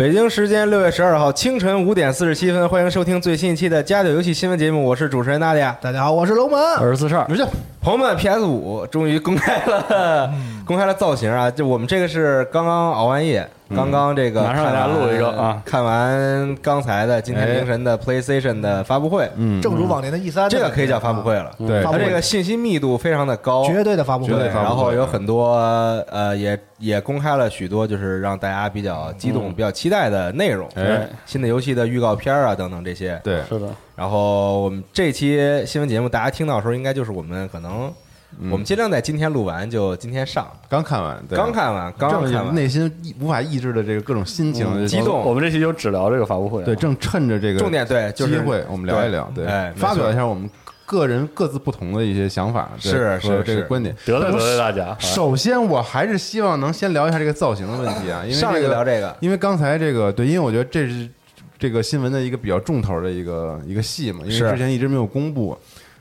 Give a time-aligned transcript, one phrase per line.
[0.00, 5.76] 北京时间六月十二号清晨五点四十七分，欢迎收听最新一期的《家酒游戏新闻节目》，我是主持人娜迪亚。
[5.78, 7.26] 大家好，我是龙门，我是四十二。
[7.82, 10.32] 朋友们，PS 五终于公开了，
[10.64, 11.50] 公开了造型啊！
[11.50, 13.46] 就我们这个是刚刚熬完夜。
[13.74, 15.62] 刚刚这个马上给大家录一个啊！
[15.64, 21.50] 看完刚才的今天凌晨的 PlayStation 的发布会，嗯，正如往年的 E 三，这个可以叫发布会了。
[21.58, 24.46] 对，它这个信息密度非常的高，绝对的发布会。
[24.48, 25.54] 然后有很多
[26.10, 30.68] 呃，也也公开了许多就是让大家比较激动、比较期待的内容。
[30.74, 33.20] 哎，新的游戏的预告片啊，等等这些。
[33.22, 33.68] 对，是的。
[33.94, 37.92] 然后我们这期新闻节目，大家听到的时候，应该就是我们可能。
[38.50, 45.22] 我们尽量在今天录完就今天上，刚看完，刚看完，刚看完，内心无法抑制的这个各种心情激动。
[45.24, 49.46] 我们这期就只聊这个发布会，对，正趁着这个重点对机会，我们聊一聊，对，
[49.76, 50.48] 发表一下我们
[50.86, 54.96] 个人各自不同的一些想法，是是这个观点，得罪得罪大家。
[55.00, 61.08] 首先，我还是希望能先聊一下这个造型的问题啊，因为上来就聊这个，因为刚才这个对，因为我觉得这是
[61.58, 65.58] 这个新闻的一个比较重头的一个一个戏嘛，因为之前一直没有公布。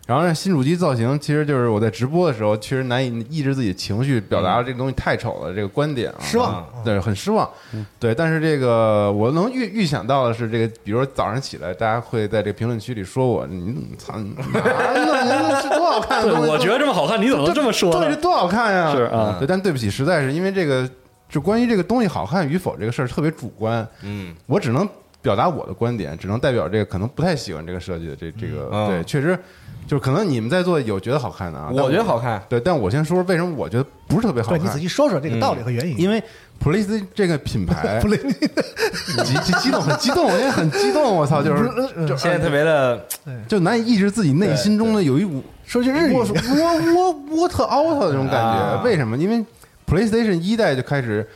[0.09, 7.47] 然后新主机造型，其实就是我在直播的时候，确实难以抑制自己情绪，表达了这个东西太丑了这个观点啊，失望，对，很失望，
[7.99, 8.15] 对。
[8.15, 14.13] 但是这个我能预预想到的是，这个比如说早上起来，大家会在这个评论区里说我，你怎么操，
[14.51, 16.23] 这是多好看！
[16.23, 17.91] 对，我觉得这么好看，你怎么能这么说？
[17.93, 18.91] 对，这多好看呀！
[18.91, 20.89] 是啊，对，但对不起，实在是因为这个，
[21.29, 24.89] 就关于这个东西好看与否这个事儿特别主观，嗯，我只能
[25.21, 29.37] 表达我的观点，只能代表这个可能不太喜欢这个设计的这这个，对，确实。
[29.87, 32.39] 就是可能你们在座有觉得好看的啊，我觉得好看。
[32.47, 34.59] 对，但我先说说为什么我觉得不是特别好看。
[34.59, 35.99] 对你仔细说说这个道理和原因。
[35.99, 36.21] 因为
[36.63, 37.99] PlayStation 这个品牌，
[39.25, 41.15] 激激激动，很激动，我也很激动。
[41.15, 41.67] 我操，就是
[42.15, 43.03] 现在特别的，
[43.47, 46.23] 就难以抑制自己内心中的有一股说句日语，我
[46.95, 48.83] 我我特 out 的那种感觉。
[48.83, 49.17] 为什么？
[49.17, 49.43] 因为
[49.87, 51.27] PlayStation 一代就开始。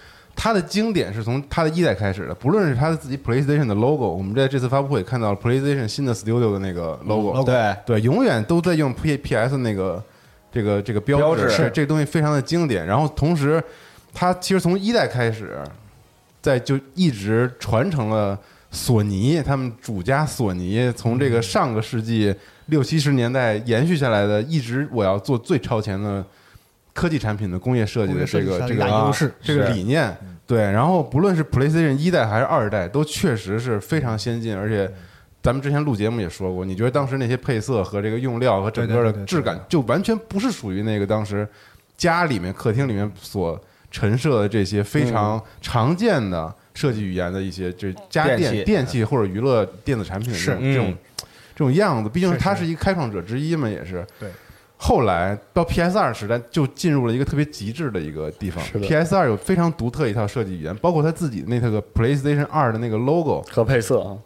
[0.44, 7.74] 它的经典是从它的一代开始的，不论是它的自己 PlayStation 的 logo，我们在这次发布会看到了 PlayStation 新的 Studio 的那个 logo，对。
[7.86, 10.04] 对，永远都在用 P P S 那个
[10.52, 12.86] 这个这个标志，是这东西非常的经典。
[12.86, 13.64] 然后同时，
[14.14, 15.60] 它其实从一代开始，
[16.42, 18.38] 在就一直传承了
[18.70, 22.36] 索尼他们主家索尼从这个上个世纪
[22.66, 26.22] 六七十年代延续下来的，一直我要做最超前的。
[26.96, 30.62] 科技产品的工业设计的这个这个优势，这个理念，对。
[30.62, 34.56] 然后不论是 PlayStation 一代还是二代，都确实是非常先进。
[34.56, 34.92] 而且
[35.42, 41.48] 咱们之前录节目也说过，你觉得当时那些配色和这个用料和整个的质感，就完全不是属于那个当时
[41.98, 43.60] 家里面客厅里面所
[43.92, 50.98] 陈设的这些非常常见的设计语言的一些这家电电器或者娱乐电子产品的这种这种
[51.56, 52.10] 这种样子。
[52.10, 54.06] 毕竟它是一个开创者之一嘛，也是。
[54.20, 54.30] 对。
[54.86, 58.62] 后来到 PS 二时代，就进入了一个特别极致的一个地方。
[58.82, 64.02] PS 二有非常独特一套设计语言，包括它自己那套个 PlayStation 二的那个 logo，和配色。
[64.02, 64.18] 啊，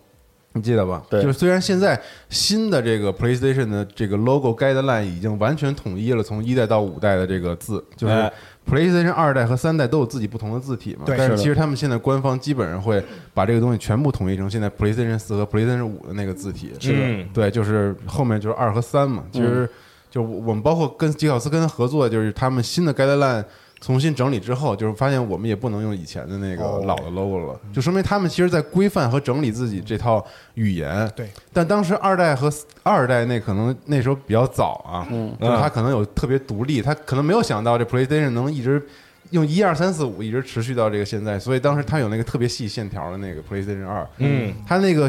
[0.54, 1.04] 你记得吧？
[1.12, 1.22] 对。
[1.22, 8.34] 就是虽然现在新的这个 PlayStation 的这个 logo guideline 已经完全统一了，从一代到五代的这个字，就是哎。
[8.68, 11.04] PlayStation 二代和三代都有自己不同的字体嘛。
[11.06, 13.02] 对但是其实他们现在官方基本上会
[13.34, 16.74] 把这个东西全部统一成现在 PlayStation 四和 PlayStation 五的那个字体。
[16.78, 16.98] 是的。
[17.00, 19.24] 嗯对，就是后面就是二和三嘛。
[19.32, 19.70] 其实
[20.18, 23.46] 就我们包括跟吉考斯跟他合作，就是他们新的 guideline
[23.80, 30.26] 重新整理之后，就是发现我们也不能用以前的那个哦老的 logo 了，就说明他们其实在规范和整理自己这套
[30.56, 31.08] 语言。
[31.16, 38.84] 对，但当时二代和二代那可能那时候比较早啊，嗯就他可能有特别独立，他可能没有想到这 PlayStation 能一直
[39.30, 45.08] 用一二三四五一直持续到这个现在，所以当时他有那个特别细线条的那个 PlayStation 二，嗯，它那个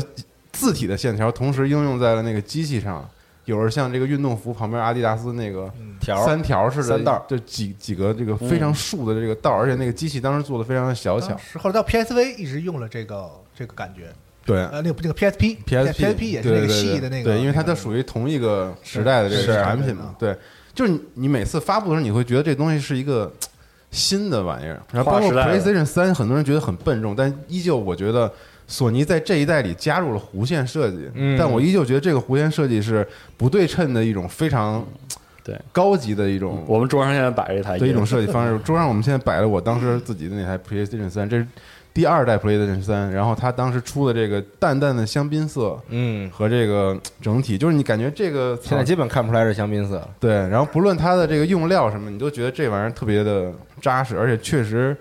[0.52, 3.08] 字体的线条同时应用在了那个机器上。
[3.48, 11.58] 有点像这个运动服旁边阿迪达斯那个条三条似的三道就几几个这个非常竖的这个道，而且那个机器当时做的非常的小巧是。
[11.58, 14.10] 后来到 PSV 一直用了这个这个感觉，
[14.44, 20.14] 对呃，那个那个 PSP PSP 也是那个细的那个，对，因为它那个都属于同一个时代的这个产品嘛。
[20.18, 20.36] 对，
[20.74, 23.32] 就是你你每次发布的时候，你会觉得这东西是一个
[23.90, 28.30] 新的玩意儿，然后包括 PlayStation 三，很多人觉得很笨重，但依旧我觉得。
[28.68, 33.04] 索尼在这一代里加入了弧线设计，嗯但我依旧觉得这个弧线设计是
[33.36, 34.86] 不对称的一种非常
[35.42, 38.58] 对高级的一种我们桌上现在摆着一台的一种设计方式。
[38.62, 41.46] 桌上我们现在摆了我当时自己的那台 PlayStation 三，这是
[41.94, 50.06] 第二代 PlayStation 三，然后它当时出的这个淡淡的香槟色，嗯，和这个整体，就是你感觉这个现在基本看不出来是香槟色。
[50.20, 53.50] 对，然后不论它的这个用料什么，你都觉得这玩意儿特别的
[53.80, 54.96] 扎实，而且确实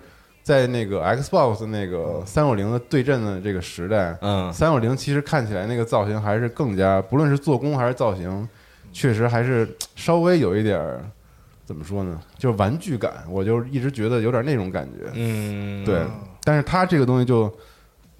[0.48, 4.50] 在那个 Xbox 那个三六零的对阵的这个时代，嗯。
[4.50, 8.48] 三六零其实看起来那个造型还是更加，不论是做工还是造型，
[8.90, 11.04] 确实还是稍微有一点儿
[11.66, 16.00] 怎么说呢，就是玩具感，我就一直觉得有点那种感觉，嗯，对，
[16.42, 17.54] 但是它这个东西就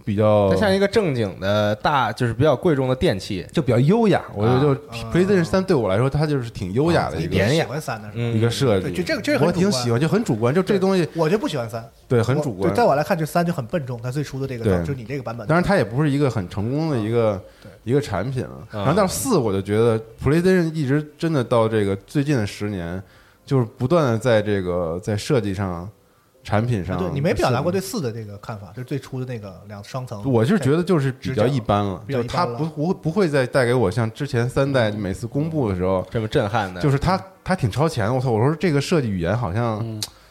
[0.09, 3.47] 比较它像一个正经的大，就是比较贵重的电器。
[3.53, 5.13] 就比较优雅，我觉得就啊。
[5.13, 12.73] PlayStation 三对我来说，它就是挺优雅的一个喜欢三的一个设计，对就这个这个我挺喜欢，就很主观，就这东西我就不喜欢三，对很主观。
[12.73, 12.75] 对，。
[12.75, 14.01] 在我来看，这三就很笨重。
[14.03, 14.83] 它最初的这个，对。
[14.83, 17.39] 就你这个版本，当然，它也不是一个很成功的一个
[17.85, 18.67] 一个产品了。
[18.71, 18.81] 啊。
[18.81, 23.03] 然后到四，我就觉得 PlayStation 一直真的到这个最近的十年，
[23.45, 25.87] 就是不断的在这个在设计上、
[26.49, 30.23] 产品上，啊对你没表达过对四的这个看法，就是最初的那个两双层。
[30.25, 38.15] 我是觉得就是比较一般了，比较就它不不会不会再带给我像之前三代每次公布的时候，这么震撼的，就是它它挺超前的。
[38.15, 38.31] 我操！
[38.31, 39.85] 我说这个设计语言好像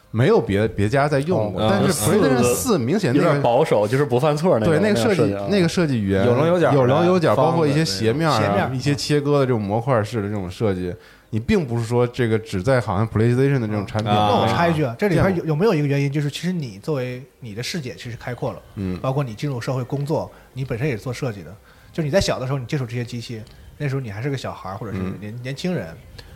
[0.10, 10.92] 没有别别家在用过，哦但是嗯 PlayStation 四明显有点那个保守，就是不犯错那种对那个设计啊那个设计语言有棱有角有棱有角，包括一些斜面啊斜面，一些切割的这种模块式的这种设计，
[11.30, 14.12] 你并不是说这个只在好像 PlayStation 的这种产品。
[14.12, 18.98] 啊那我插一句啊，这里边有有没有一个原因，就是其实你作为你的视野其实开阔了，嗯。
[19.00, 21.56] 包括你进入社会工作，你本身也是做设计的，
[21.92, 23.42] 就你在小的时候你接触这些机器，
[23.78, 25.18] 那时候你还是个小孩儿或者是嗯。
[25.20, 25.96] 年、年轻人，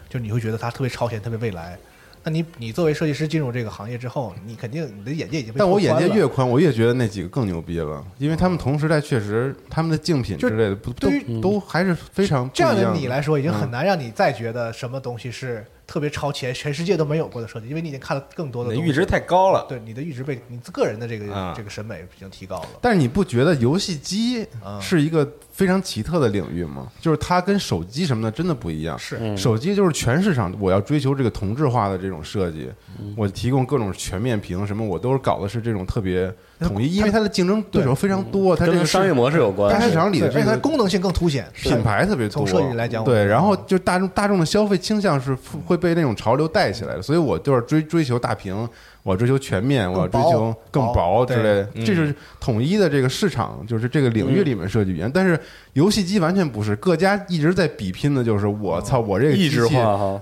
[0.10, 1.78] 就你会觉得它特别超前、特别未来。
[2.24, 18.82] 那你你作为设计师进入这个行业之后，你肯定你的眼界已经被但我眼界越宽，我越觉得那几个更牛逼了，因为他们同时代确实他们的竞品之类的不都对于都还是非常这样的你来说，已经很嗯难让你再觉得什么东西是特别超前、全世界都没有过的设计，因为你已经看了更多的东西。
[18.82, 19.66] 你的阈值太高了。
[19.68, 22.70] 对你的阈值被你个人的这个、啊这个审美已经提高了。
[22.82, 25.30] 但是你不觉得游戏机嗯是一个
[25.62, 26.88] 非常奇特的领域嘛？
[27.00, 28.98] 就是它跟手机什么的真的不一样。
[28.98, 29.20] 是。
[29.22, 29.38] 嗯。
[29.38, 32.68] 手机就是全市场，我要追求这个同质化的这种设计，
[33.16, 39.72] 我提供各种全面屏什么，我都是搞的是这种特别统一，因为它的竞争对手非常多，它这个商业模式有关。
[39.72, 39.80] 大。
[39.80, 48.68] 市场里的对而且它这个功能性更凸显，品牌特别多，从设计来讲对，然后就大众大众的消费倾向是会被那种潮流带起来的，所以我就是追追求大屏，
[49.04, 55.10] 我追求全面，我追求更薄薄之类的，对这是统一的这个市场，就是这个领域里面设计语言。
[55.12, 55.40] 但是
[55.74, 59.76] 游戏机完全不是，各家一直在比拼的就是我操，我这个机器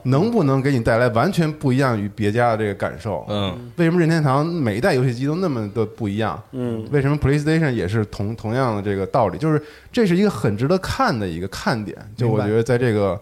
[0.04, 3.26] 能不能给你带来完全不一样于别家的这个感受？
[3.28, 6.42] 嗯，为什么任天堂每一代游戏机都那么的不一样？
[6.52, 9.38] 嗯，为什么 PlayStation 也是同同样的这个道理？
[9.38, 11.98] 就是这是一个很值得看的一个看点。
[12.16, 13.20] 就我觉得在这个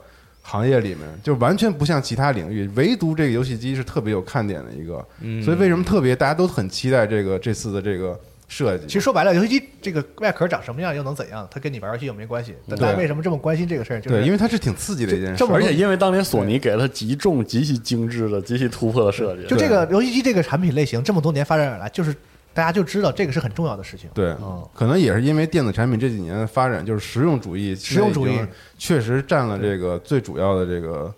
[0.49, 5.05] 行业里面，就完全不像其他领域，唯独这个游戏机是特别有看点的一个。
[5.19, 8.87] 嗯所以为什么特别大家都很期待这个这次的这个设计？
[8.87, 11.45] 其实说白了，游戏机这个外壳长什么样又能怎样？
[11.51, 12.55] 它跟你玩游戏有没关系？
[12.65, 13.99] 但大家为什么这么关心这个事儿？
[13.99, 22.15] 就是对，因为它是挺刺激的一件事而且因为当年索尼给了极重、极其精致的、极其突破的设计，就这个游戏机这个产品类型这么多年发展而来，就是
[22.57, 24.09] 大家就知道这个是很重要的事情。
[24.15, 28.39] 对嗯，可能也是因为电子产品这几年的发展，就是实用主义，实用主义。
[28.79, 31.13] 确实占了这个最主要的这个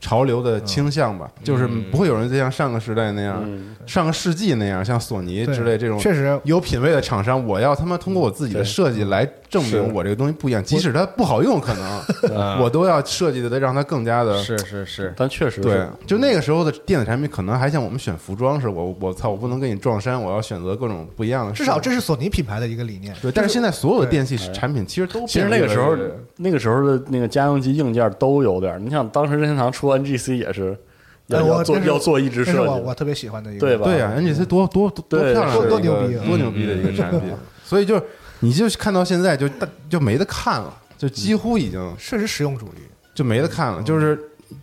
[0.00, 3.74] 潮流的倾向吧，就是不会有人再像上个时代那样，嗯。
[3.84, 6.40] 上个世纪那样，像索尼之类这种确实。
[6.44, 21.52] 有品位的厂商，我要他妈通过我自己的设计来证明我这个东西不一样，即使它不好用，可能 我都要设计的让它更加的是是是，但确实对是，就那个时候的电子产品，可能还像我们选服装似的，我我操，我不能跟你撞衫，我要选择各种不一样的。
[21.52, 23.12] 至少这是索尼品牌的一个理念。
[23.20, 25.96] 对，但是现在所有的电器产品其实都其实那个时候
[26.36, 28.80] 那个时候的那个家用机硬件都有点。
[28.84, 30.78] 你想，当时任天堂出 NGC 也是
[31.26, 33.84] 要做要做一直是设计，我我特别喜欢的一个，对吧？
[33.84, 37.20] 对呀，NGC 多多多多漂亮多多牛逼啊多牛逼的一个产品。
[37.64, 38.02] 所以就
[38.40, 42.80] 你就看到现在就大就没得看了，就几乎已经确实实用主义。
[43.12, 43.82] 就没得看了。
[43.82, 44.18] 就是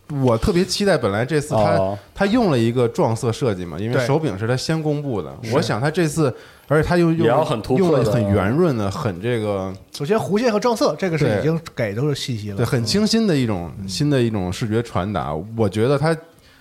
[0.10, 5.32] 我特别期待，本来这次他哦他用了一个撞色设计嘛，因为手柄是他先公布的。
[5.54, 6.34] 我想他这次，
[6.68, 15.36] 而且他又用很突破的用了很圆润的、很这个首先弧线和撞色，这个是已经给都是信息了，对很清新的一种新的一种视觉传达。
[15.56, 16.18] 我觉得他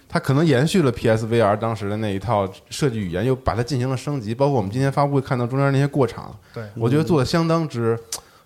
[0.09, 4.35] 他可能延续了 PSVR 当时的那一套设计语言，又把它进行了升级。
[4.35, 7.99] 包括我们今天发布会看到中间那些过场，对我觉得做的相当之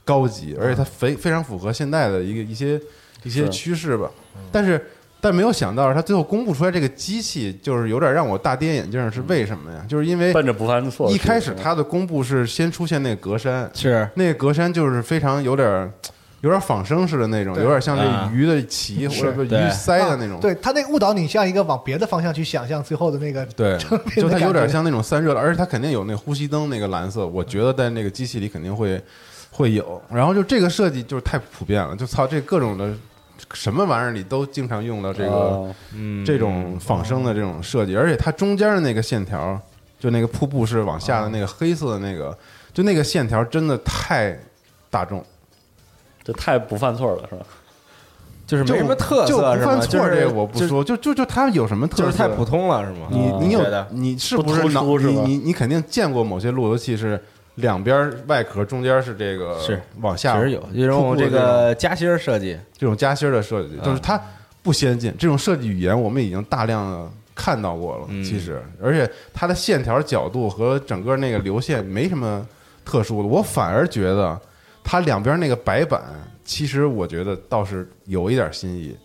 [0.04, 2.80] 高级，而且它非非常符合现在的一个一些
[3.22, 4.10] 一些趋势吧。
[4.50, 4.84] 但是
[5.20, 9.84] 但没有想到，它最后公布出来这个机器，就是有点让我大跌眼镜，是为什么呀？
[9.86, 11.10] 就是因为奔着不犯错。
[11.10, 15.92] 一开始它的公布是先出现那个格栅，是那个格栅就是非常有点儿
[16.40, 18.28] 有点仿生似的那种，有点像啊。
[18.30, 20.40] 这鱼的鳍或者鱼鳃的那种。
[20.40, 23.76] 对它那个误导你像一个往别的方向去想象最后的那个对，
[24.16, 29.02] 就它有点像那种散热的，而且它肯定有那呼吸灯那个蓝色，我觉得在那个机器里肯定会
[29.50, 30.00] 会有。
[30.10, 32.90] 然后就这个设计就是太普遍了，就操这各种的
[33.52, 35.30] 什么玩意儿你都经常用到这个。
[35.30, 35.74] 哦。
[35.94, 36.24] 嗯。
[36.24, 39.60] 这种仿生的这种设计，而且它中间的那个线条，
[39.98, 42.36] 就那个瀑布是往下的那个黑色的那个，
[42.72, 44.38] 就那个线条真的太
[44.88, 45.22] 大众，
[46.22, 47.42] 这太不犯错了，是吧？
[48.46, 52.04] 就是没什么特就色，是犯错是这个我不说，就就就它有什么特色？
[52.04, 53.06] 就是太普通了，是吗？
[53.08, 57.22] 你你有觉得你是不是脑出是吧你你你肯定见过某些路由器是
[57.54, 64.20] 两边外壳中间是这个是往下确实有这种这个夹心儿设计，这种夹心儿的设计，就是它
[64.62, 65.14] 不先进。
[65.16, 72.44] 这种设计语言我们已经大量的看到过了，嗯其实，而且它的线条角度和整个那个流线没什么
[72.84, 74.36] 特殊的，我反而觉得
[74.82, 76.02] 它两边那个白板，
[76.44, 78.96] 其实我觉得倒是有一点新意。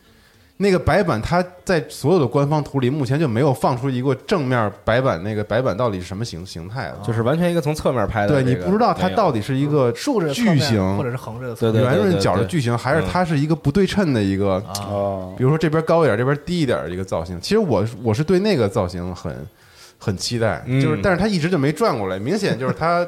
[0.58, 6.98] 那个白板，它在所有的官方图里，目前就没有放出一个正面白板，那个白板到底是什么形形态的？
[7.05, 17.38] 就是完全一个从侧面拍的对，你不知道它到底是一个竖着的侧巨面型或者是横着的圆润角的矩形，还是它是一个不对称的一个，哦，比如说这边高一点，这边低一点的一个造型。
[17.41, 19.36] 其实我我是对那个造型很
[19.98, 23.05] 很期待，嗯就是但是它一直就没转过来，明显就是他。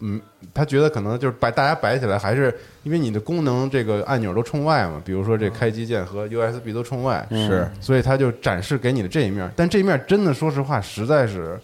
[0.00, 0.20] 嗯，
[0.52, 7.48] 他觉得可能就是摆大家摆起来，还是因为你的功能这个按钮都冲外嘛，比如说这开机键和 USB 都冲外，嗯。
[7.48, 7.70] 是。
[7.80, 9.50] 所以他就展示给你的这一面。
[9.56, 11.58] 但这一面真的，说实话，实在是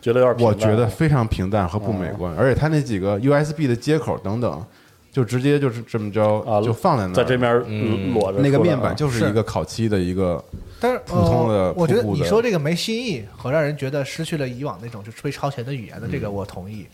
[0.00, 4.64] 觉得有点我觉得非常平淡和不美观，而且它那几个 USB 的接口等等，
[5.10, 8.12] 就直接就是这么着啊就放在那儿，在这面嗯。
[8.12, 10.42] 裸着那个面板就是一个烤漆的一个，
[10.78, 16.86] 但是普通的呃，我觉得你说这个没新意和让人觉得失去了以往那种就特别超前的语言的这个我同意，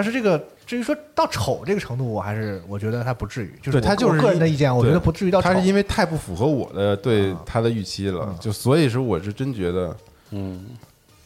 [0.00, 5.60] 但是这个至于说到丑这个程度，我还是我觉得他不至于，就是我对它就是个人的意见，我觉得不至于到丑他。
[5.60, 9.94] 是因为太不符合我的对他的预期了嗯，就所以说我是真觉得，
[10.30, 10.68] 嗯，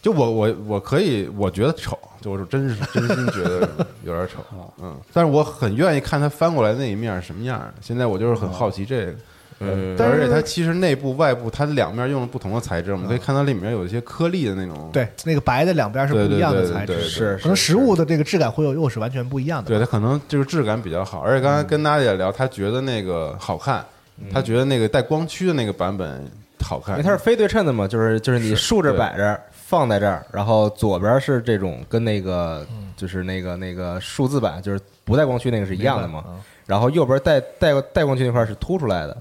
[0.02, 3.60] 就我我我可以，我觉得丑，就我是真是真心觉得
[4.02, 4.42] 有点丑，
[4.82, 7.74] 嗯，但是我很愿意看他翻过来那一面是什么样的。
[7.80, 9.14] 现在我就是很好奇这个。
[9.60, 14.90] 呃，但是而且它其实内部、外部，它两面用了不同的材质，我们可以看到里面有一些颗粒的那种。
[14.92, 19.68] 对，那个白的两边是不一样的材质，是可能实物的这个质感会有又是完全不一样的。
[19.68, 23.84] 对，它可能就是质感比较好，而且刚才跟娜姐聊，她觉得那个好看，
[24.32, 26.28] 她觉得那个带光驱的那个版本
[26.60, 39.16] 好看，因为它是非对称的嘛，就是就是你竖着摆着放在这儿，然后左边是这种跟那个就是那个那个数字版，就是不带光驱那个是一样的嘛嗯，然后右边带带带光驱那块是凸出来的，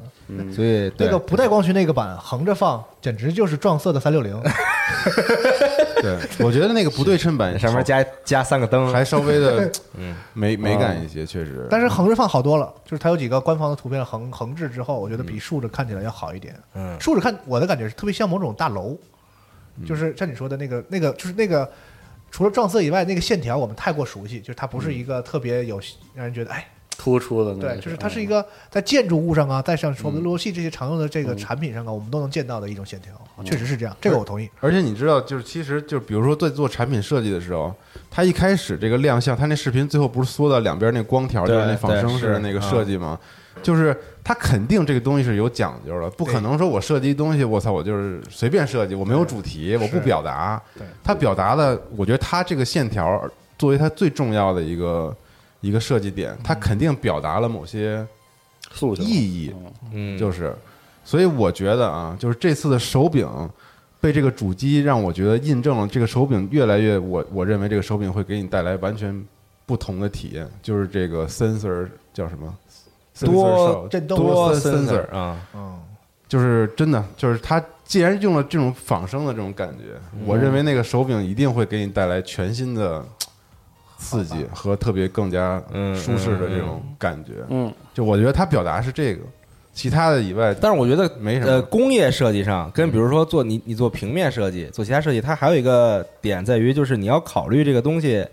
[0.54, 4.42] 所以那个不带光驱那个板横着放，简直就是撞色的三六零。
[6.02, 10.16] 对， 我觉得那个不对称板上面加加三个灯，还稍微的嗯。
[10.34, 11.68] 美美感一些，确实。
[11.70, 16.56] 但是横着放好多了，就是它有几个官方的图片横横置之后，我觉得比竖着看起来要好一点。
[16.74, 16.98] 嗯。
[17.00, 18.98] 竖着看我的感觉是特别像某种大楼，
[19.78, 19.86] 嗯。
[19.86, 21.70] 就是像你说的那个那个，就是那个
[22.32, 25.80] 除了撞色以外，那个线条我们太过熟悉，就是它不是一个特别有
[26.14, 26.68] 让人觉得哎，
[27.04, 33.12] 突出的那对，就是它是一个在建筑物上啊，在像说嗯路由器这些常用的这个产品上啊，我们都能见到的一种线条，
[33.44, 34.50] 确实是这样，这个我同意。
[34.62, 37.76] 而且你知道，就是其实就比如说在做产品设计的时候，
[38.10, 43.20] 它一开始这个亮相，它那视频最后不是缩到两边那光条，就对是那仿生式的那个设计吗？
[43.62, 50.62] 就是它肯定这个东西是有讲究的，不可能说我设计东西，我操，我就是随便设计，我没有主题，我不表达。
[50.74, 55.16] 对，它表达的，我觉得它这个线条作为它最重要的一个
[55.64, 58.06] 一个设计点，它肯定表达了某些
[58.72, 59.02] 诉求。
[59.02, 59.52] 意义，
[59.94, 60.54] 嗯，就是，
[61.04, 63.28] 所以我觉得啊，就是这次的手柄
[64.00, 69.26] 被这个主机让我觉得印证了这个手柄越来越，我我认为这个手柄会给你带来完全
[69.66, 72.54] 不同的体验，就是这个 sensor 叫什么？
[73.22, 75.80] 多震动多 sensor sensor 啊，嗯，
[76.28, 83.06] 就是真的，就是它既然用了这种仿生的这种感觉，我认为那个手柄一定会给你带来全新的
[84.04, 87.32] 刺激和特别更加嗯舒适的这种感觉。
[87.50, 89.22] 嗯，就我觉得它表达是这个，
[89.74, 98.24] 其他的以外，但是我觉得没什么呃，工业设计上跟比如说做你你做平面设计，做其他设计，它还有一个点在于，就是你要考虑这个东西，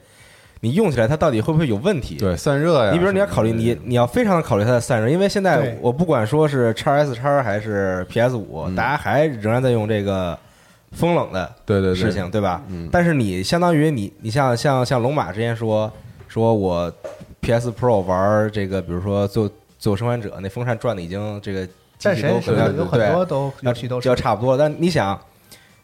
[0.60, 2.16] 你用起来它到底会不会有问题？
[2.16, 8.74] 对散热呀，你比如你要考虑你你要非常的考虑它的散热，因为现在我不管说是叉 S 叉还是 PS 五、嗯。
[8.74, 10.38] 大家还仍然在用这个
[10.92, 11.94] 风冷的对对对。
[11.94, 12.62] 事情，对吧？
[12.68, 12.88] 嗯。
[12.90, 15.90] 但是你相当于你你像像像龙马之前说
[16.28, 16.92] 说我
[17.40, 24.58] PS Pro 玩这个，比如说做做生还者那风扇转的已经这个机战器都神是可能有很多都游戏都要差不多了。
[24.58, 25.18] 但你想，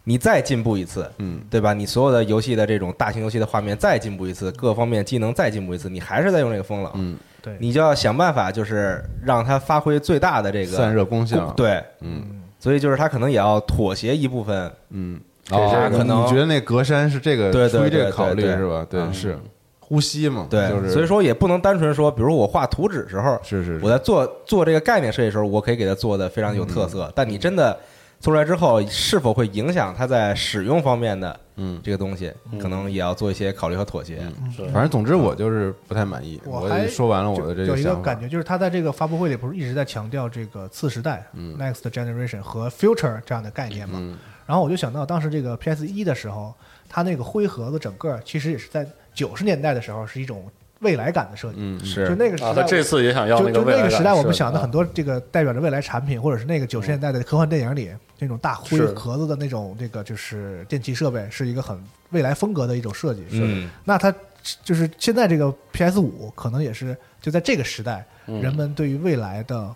[0.05, 1.73] 你再进步一次，嗯，对吧？
[1.73, 18.87] 你所有的游戏的这种大型游戏的画面再进步一次，各方面技能再进步一次，你还是在用这个风冷，嗯，对，你就要想办法，就是让它发挥最大的这个散热功效，对，嗯所以就是他可能也要妥协一部分，嗯，给这是可能你觉得那格栅是这个出于这个考虑是吧？
[18.89, 19.39] 对，嗯是
[19.79, 27.79] 呼吸嘛，对，就是所以说也不能单纯说，比如我画图纸时候，是是是我在做做这个概念设计的时候，我可以给它做的非常有特色，但你真的
[28.19, 34.19] 做出来之后，是否会影响它在使用方面的嗯，这个东西，可能也要做一些考虑和妥协。
[34.55, 34.65] 是。
[34.69, 41.57] 反正总之我就是不太满意，我我还也说完了我的这个有一个想法感觉，就是他在这个发布会里不是一直在强调这个次时代、嗯。
[41.59, 43.99] next generation 和 future 这样的概念嘛？
[44.01, 44.17] 嗯。
[44.47, 46.55] 然后我就想到当时这个 PS 一的时候，
[46.89, 50.45] 它那个灰盒子整个其实也是在九十年代的时候是一种
[50.81, 51.57] 未来感的设计。
[51.59, 52.03] 嗯是。
[52.03, 61.79] 啊，就那个时代，他这次也想要就就那个未来感那个时代，我们想的很多这个代表着未来产品，或者是那个九十年代的科幻电影里那种大灰是盒子的那种这个就是电器设备，是一个很
[62.11, 63.25] 未来风格的一种设计。
[63.33, 64.15] 嗯，那它
[64.63, 68.41] 就是现在这个 PS 五可能也是就在这个时代，嗯。
[68.41, 69.75] 人们对于未来的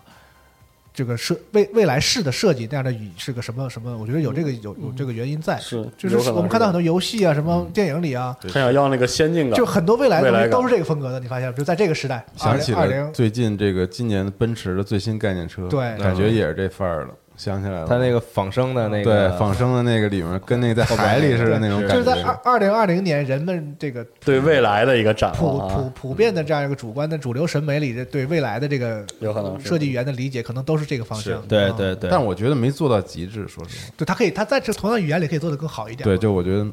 [0.93, 3.97] 这个设未未来式的设计那样的语是个什么什么？
[3.97, 11.19] 我觉得有这个有有这个原因在，是就是我们看到很多游戏啊，什么电影里啊，他想要那个先进感，就很多未来的未来感东西都是这个风格的。
[11.19, 17.09] 你发现，就在这个时代，想起二零了最近这个今年的奔驰的最新概念车，对感觉也是这范儿了，
[17.43, 31.33] 想起来了，他那个仿生的那个对仿生的那个里面跟那个在海里似的那种感觉，就是在二二零二零年，人们这个对未来的一个展普望啊，普普遍的这样一个主观的主流审美里，这对未来的这个有可能设计语言的理解，可能都是这个方向。
[31.33, 33.93] 嗯对对对，但我觉得没做到极致，说实话。
[33.97, 36.03] 对，他可以，他在这同样语言里可以做得更好一点。
[36.03, 36.67] 对，就我觉得，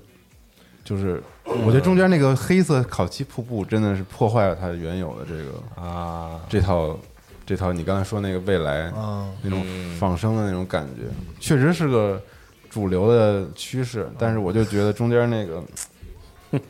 [0.85, 6.95] 就是我觉得中间那个黑色烤漆瀑布真的是破坏了它原有的这个啊，这套
[7.49, 9.65] 这套你刚才说那个未来嗯，那种
[9.99, 11.05] 仿生的那种感觉，
[11.41, 12.21] 确实是个
[12.69, 15.63] 主流的趋势，但是我就觉得中间那个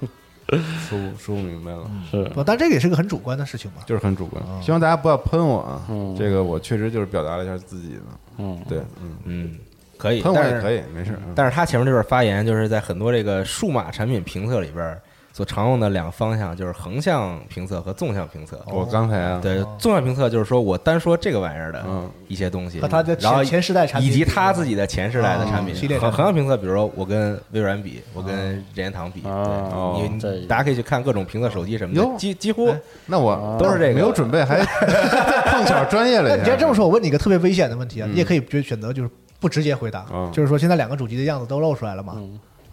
[0.88, 3.82] 说不说不明白了，是不，但这个也是个很主观的事情嘛。
[3.86, 4.40] 就是很主观。
[4.62, 8.00] 希望大家不要喷我啊，嗯这个我确实就是表达了一下自己的，
[8.38, 9.58] 嗯，对，嗯，嗯，
[9.96, 11.18] 可以，但是喷我也可以，没事。
[11.26, 15.02] 嗯但是他前面这段发言，就是在很多这个数码产品评测里边儿
[15.38, 18.60] 所常用的两个方向，就是横向评测和纵向评测。
[18.72, 25.72] 我刚才啊，对，纵向评测就是说我单说这个玩意儿的嗯一些东西，和它的然后前前世代产品以及他自己的前世代的产品。
[25.72, 32.74] 横哦系列横向评测，比如说我跟微软比，我跟任天堂比，你大家可以去看各种评测手机什么的，几几乎
[33.06, 34.58] 那我都是这个没有准备，还
[35.46, 42.20] 碰巧专业了你既然这么说，我问你一个特别危险的问题啊，你也可以决选择就是不直接回答，嗯就是说现在两个主机的样子都露出来了嘛。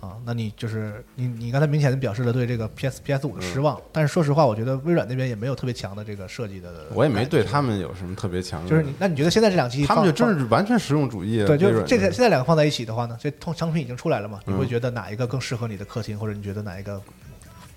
[0.05, 11.47] 嗯啊，那你就是你你刚才明显的表示了对这个 PS PS 五的失望，但是说实话，我觉得微软那边也没有特别强的这个设计的，我也没对他，们有什么特别强的，就是你那你觉得现在这两机他们就放真是完全实用主义啊。
[11.47, 17.01] 对，就是这个现在两个放在一起的话呢，这通商品已经出来了嘛，你嗯会觉得哪一个更适合你的客厅，或者你觉得哪一个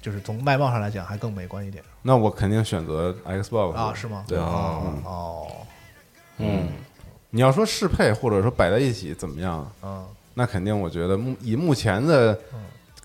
[0.00, 3.92] 就是从外貌上来讲还更美观一点那我肯定选择 Xbox 啊？
[3.94, 4.24] 是吗？
[4.28, 5.46] 对哦嗯哦，
[6.38, 6.68] 嗯，
[7.30, 9.70] 你要说适配或者说摆在一起怎么样？
[9.82, 10.04] 嗯，
[10.38, 12.38] 那肯定我觉得目以目前的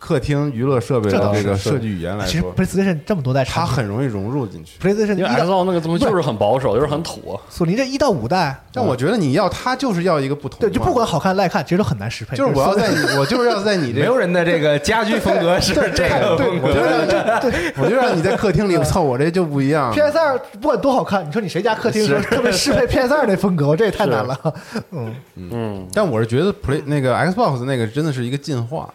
[0.04, 4.78] 客厅娱乐设备的这个设计语言来其实说，PlayStation 这么多代它产品很容易融入进去。
[4.82, 7.34] ，PlayStation 因为 Xbox 那个东西就是很保守，就是很土。
[7.34, 12.36] 啊索尼这一到五代，但我觉得你要它就是要一个不同，对，就不管好看赖看，其实都很难适配。
[12.36, 16.74] 就是我要在你，我就是要在你这没有人的这个家居风格 是这个风格。
[16.74, 19.94] 让对， 我就让你在客厅里，我操，我这就不一样。
[19.94, 24.38] PS 二不管多好看，你说你谁家客厅说特别适配 PS 二那风格，我这也太难了。
[24.92, 28.90] 嗯嗯，但我是觉得 Play 那个 Xbox 那个真的是一个进化，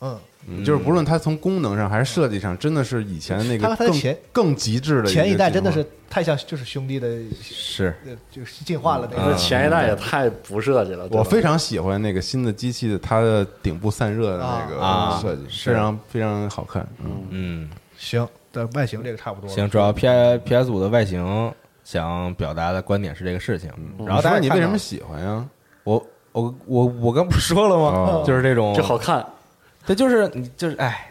[0.00, 7.08] 嗯，嗯，就是不论它从功能上还是设计上，真的是以前那个更和它的前更极致的前一代真的是太像就是兄弟的，
[7.40, 9.34] 是呃就是进化了那那个。
[9.36, 11.08] 前一代也太不设计了。
[11.10, 16.86] 我非常喜欢那个新的机器的它的顶部散热的那啊个设计，非常非常好看。
[17.02, 19.48] 嗯，嗯，行，的外形这个差不多。
[19.48, 21.52] 行，主要 P I P S 五的外形
[21.84, 23.70] 想表达的观点是这个事情。
[24.06, 25.44] 然后大家你说你为什么喜欢呀？
[25.84, 28.24] 我我我我刚不是说了吗哦？
[28.26, 29.24] 就是这种就好看，
[29.86, 31.08] 对，就是你就是哎，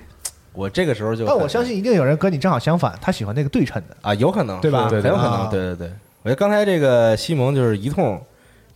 [0.54, 3.96] 我这个时候就但我相信一定有人跟你正好相反，他喜欢那个对称的。
[4.02, 5.92] 啊，有可能对吧很有可啊能，对对对。
[6.24, 8.22] 我觉得刚才这个西蒙就是一通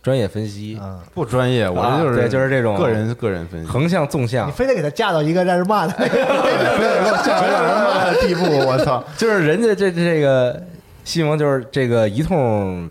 [0.02, 6.10] 专业分析，嗯，不专业，我这就是对就是这种个人个人分析，横向纵向你，非得给他架到一个让人骂的那个，
[6.78, 9.04] 非得给我吓成让人骂的地步，我操！
[9.16, 10.62] 就是人家这这个
[11.04, 12.88] 西蒙就是这个一通。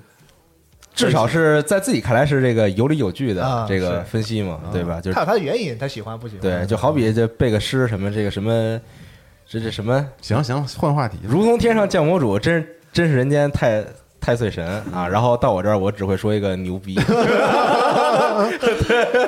[1.06, 5.00] 至少是在自己看来是这个有理有据的啊这个分析嘛，对吧？
[5.00, 6.42] 就是他有他的原因，他喜欢不喜欢？
[6.42, 8.80] 对，就好比这背个诗什么这个什么，
[9.48, 11.18] 这这什么，行行，换话题。
[11.24, 13.84] 如同天上降魔主，真真是人间太
[14.20, 15.08] 太岁神啊！
[15.08, 17.00] 然后到我这儿，我只会说一个牛逼。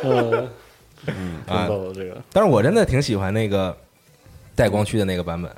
[0.03, 0.49] 嗯，
[1.47, 3.75] 啊挺逗的这个，但是我真的挺喜欢那个
[4.55, 5.51] 带光驱的那个版本，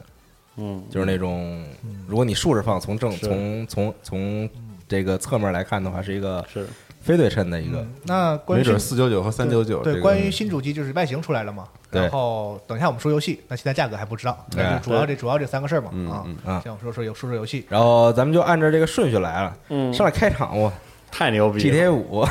[0.57, 1.63] 嗯，就是那种
[2.07, 4.49] 如果你竖着放，从正从从从
[4.93, 6.67] 这个侧面来看的话，是一个是。
[7.03, 7.87] 非对称的一个嗯。
[8.05, 12.01] 那关于没准四九九和三九九，对，关于新主机就是外形出来了嘛，对。
[12.01, 14.63] 然后等一下我们说游戏，那现在价格还不知道，对。
[14.63, 16.23] 但是主要这主要这三个事儿嘛嗯啊。
[16.25, 16.61] 嗯，啊。
[16.63, 19.93] 先我说说游说说游戏，然后咱们就按照这个顺序来了，嗯。
[19.93, 20.71] 上来开场我
[21.11, 21.75] 太牛逼了。
[21.75, 22.25] GTA 五，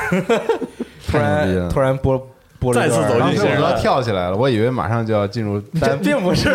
[1.07, 1.61] 突太牛逼了。
[1.61, 6.49] 然突然播播了一再次走进现实时我都要跳起来了，我以为马上就要进入这并不是。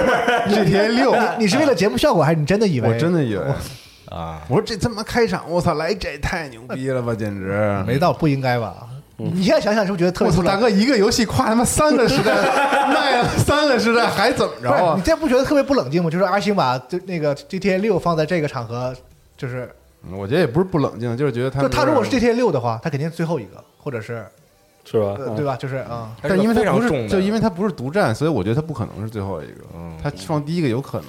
[0.47, 2.89] GTA 六，你你是为了节目效果还是你真的以为？
[2.89, 3.43] 我真的以为，
[4.09, 7.83] 啊，我说这他妈开场，我操，来这也太牛逼了吧，简直！
[7.85, 8.87] 没到，不应该吧？
[9.17, 10.51] 你现在想想是不是觉得特我操，别？
[10.51, 12.35] 大哥，一个游戏跨他妈三个时代，
[12.93, 15.01] 卖了三个时代，还怎么着你啊？
[15.03, 16.09] 这不觉得特别不冷静吗？
[16.09, 18.95] 就是阿星把就那个 GTA 六放在这个场合，
[19.35, 19.69] 就是
[20.11, 24.23] 我觉得也不是不冷静，就是觉得他就他如果是 GTA 六的话，他肯定是最后一个，或者是
[24.85, 25.15] 是吧？
[25.17, 25.55] 呃对吧？
[25.55, 29.63] 就是啊，但因为非他不是，就因为他不是独占，所以我觉得他不可能是最后一个。
[29.75, 31.07] 嗯他放第一个有可能，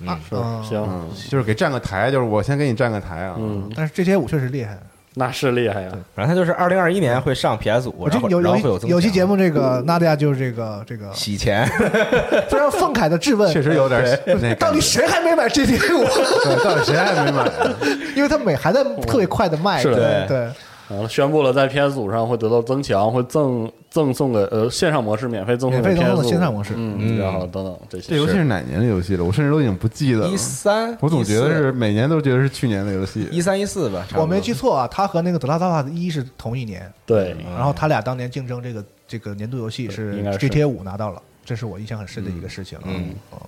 [0.00, 0.64] 嗯是嗯。
[0.64, 3.34] 行，嗯，就是给站个台，就是我先给你站个台啊。
[3.38, 4.78] 嗯，但是 GTA 五确实厉害。
[5.14, 8.90] 那是厉害呀，反正它就是二零二一年会上 PS 五，我这然后有有一然后会有增强。
[8.90, 11.66] 有期节目，这个娜迪亚就是这个这个洗钱，
[12.48, 14.00] 非常愤慨的质问，确实有点
[14.40, 16.04] 那到底谁还没买 GTA 五？
[16.44, 17.50] 对，到底谁还没买？
[18.14, 20.26] 因为他每还在特别快的卖，是的。
[20.28, 20.36] 对。
[20.38, 20.48] 对，
[20.88, 26.74] 然后宣布了在 PS 五上会得到增强，会赠赠送给呃线上模式免费赠送给免费赠 PS 送的五线上模式。
[26.76, 27.18] 嗯，嗯。
[27.18, 29.24] 然后等等这些这游戏是哪年的游戏了？
[29.24, 30.28] 我甚至都已经不记得了。
[30.28, 30.36] 一。
[30.36, 33.28] 三，我总觉得是每年都觉得是去年的游戏。
[33.30, 34.22] 一三一四吧，差不多。
[34.22, 40.38] 我没记错啊，他和那个《德拉萨法一》是同一年，对，然后他俩当年竞争这个这个年度游戏是应该是。
[40.38, 42.78] GTA 五拿到了，这是我印象很深的一个事情。
[42.84, 43.42] 嗯哦。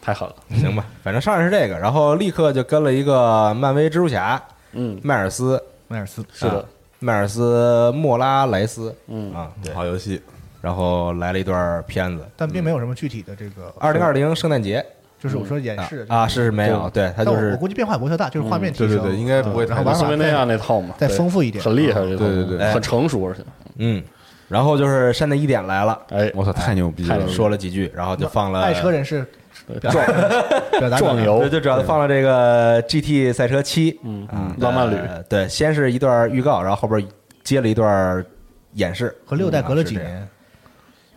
[0.00, 4.42] 太狠了，行吧，反正上来是这个，然后立刻就跟了一个漫威蜘蛛侠
[4.72, 6.24] 嗯，迈尔斯，迈尔斯。
[6.32, 6.64] 是的，
[7.00, 9.34] 迈尔斯莫拉莱斯嗯。
[9.34, 10.20] 啊，对，好游戏，
[10.60, 14.84] 然后来了一段片子，但并没有什么具体的这个二零二零圣诞节
[15.20, 23.42] 就是我说演示啊，是是没有，对他就是我估计变化也不会太大，就是画面提升，对对对应该不会嗯然后斯维内亚那套嘛，再丰富一点，很厉害，这套对对对很成熟，而且，
[23.78, 24.00] 嗯，
[24.46, 29.26] 然后就是山内一点来了，哎，我操，太牛逼了说了几句，然后就放了爱车人士
[29.80, 29.92] 壮
[30.78, 31.40] 表达壮游。
[31.40, 37.06] 对，就主要放了这个 GT 赛车七，嗯啊，浪漫旅呃对，先是一段预告，然后后边
[37.42, 38.24] 接了一段
[38.74, 40.28] 演示，和六代隔了几年，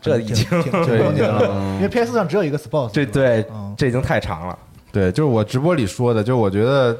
[0.01, 3.73] 这已经挺多年了，嗯因为 PS 上只有一个 Sports，这对嗯。
[3.77, 4.57] 这已经太长了，
[4.91, 6.95] 对，就是我直播里说的，就是我觉得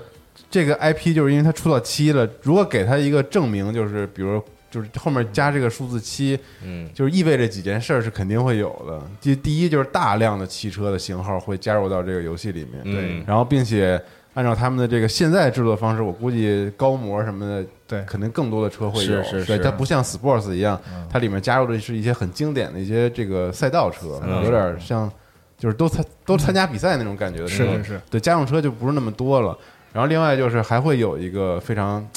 [0.50, 6.90] 这个 IP 就是因为它出到七了，如果给它一个证明，就是比如就是后面加这个数字七，嗯。
[6.96, 9.00] 就是意味着几件事儿是肯定会有的。
[9.22, 14.02] 第第一就是大量的汽车的型号会加入到这个游戏里面，对然后并且
[14.34, 18.02] 按照他们的这个现在制作方式，我估计高模什么的，对。
[18.06, 19.60] 肯定更多的车会有，对，是是是。
[19.60, 20.80] 它不像 Sports 一样，
[21.10, 25.12] 它里面加入的是一些很经典的一些这个赛道车，嗯有点像
[25.58, 29.58] 就是都参都参加比赛那种感觉的车，是是是，对，家用车就不是那么多了。
[29.94, 32.08] 然后另外就是还会有一个非常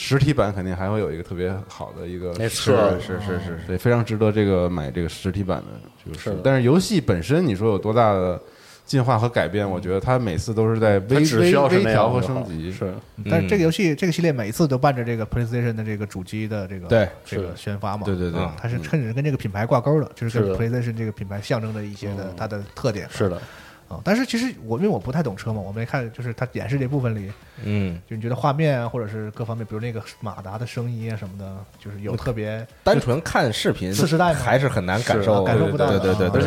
[0.00, 5.66] 实体版肯定还会有一个特别好的一个没是错是是是，对，非常值得这个买这个实体版的
[6.04, 6.40] 这个是。
[6.44, 8.40] 但是游戏本身，你说有多大的
[8.86, 9.68] 进化和改变？
[9.68, 12.70] 我觉得它每次都是在它微微只需要是微调和升级。
[12.70, 12.94] 是。
[13.28, 17.08] 但是这个游戏这个系列每一次都伴着这个 PlayStation 的这个主机的这个对。
[17.24, 18.40] 这个宣发嘛，对对对。
[18.40, 22.34] 啊它是甚至跟这个品牌挂钩的，就是跟 PlayStation 这个品牌象征的一些的嗯。
[22.36, 23.08] 它的特点。
[23.10, 23.42] 是的，
[23.88, 24.00] 啊。
[24.04, 27.32] 但是其实我因为我不太懂车嘛，我没看就是它演示这部分里，
[27.64, 36.42] 嗯，就你觉得画面啊，或者是各方面，比如那个马达的声音啊什么的，就是有特别单纯看视频次时代还是很难感受，感受不到对对对对，而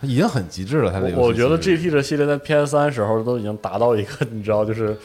[0.00, 4.96] 且已经很极致了，它的游戏我我觉得 GT 这系列在 PS 三时候都已经达到一个你知道，就是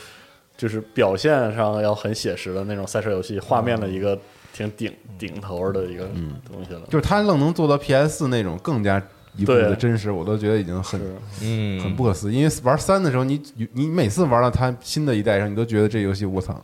[0.57, 4.17] 就是表现上要很写实的那种赛车游戏，画面的一个
[4.53, 6.05] 挺顶顶头的一个
[6.51, 6.81] 东西了。
[6.89, 9.01] 就是它愣能做到 PS 四那种更加
[9.37, 10.99] 一步的真实，我都觉得已经很
[11.41, 12.37] 嗯，很不可思议。
[12.37, 13.41] 因为玩三的时候，你
[13.73, 16.61] 你每次玩到它新的一代上，你都觉得这游戏我操，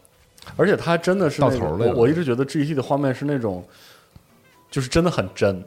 [0.57, 3.63] 而且它真的是到头了我我一直觉得 GT 的画面是那种，
[4.69, 5.63] 就是真的很真。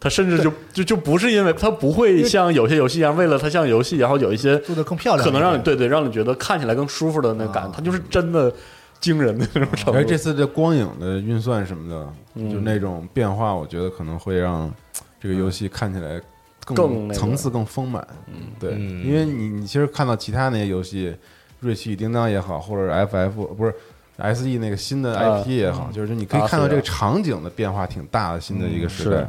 [0.00, 8.52] 它甚至就就就不是因为它不会像有些游戏一样，为了它像游戏，然后有一些做的更漂亮可，能让你对对让你觉得看起来更舒服的那感它就是真的
[8.98, 9.92] 惊人的那种程度。
[9.92, 14.68] 而这次的光影的运算什么的，嗯就那种变化，我觉得可能会让
[15.20, 16.20] 这个游戏看起来
[16.64, 18.06] 更层次更丰满。
[18.28, 21.14] 嗯对，嗯因为你你其实看到其他那些游戏，
[21.60, 23.74] 瑞奇与叮当也好，或者 FF 不是
[24.34, 29.28] SE 那个新的啊 IP 也好，就是你可以看到这个场景的变化挺大的，新的一个时代。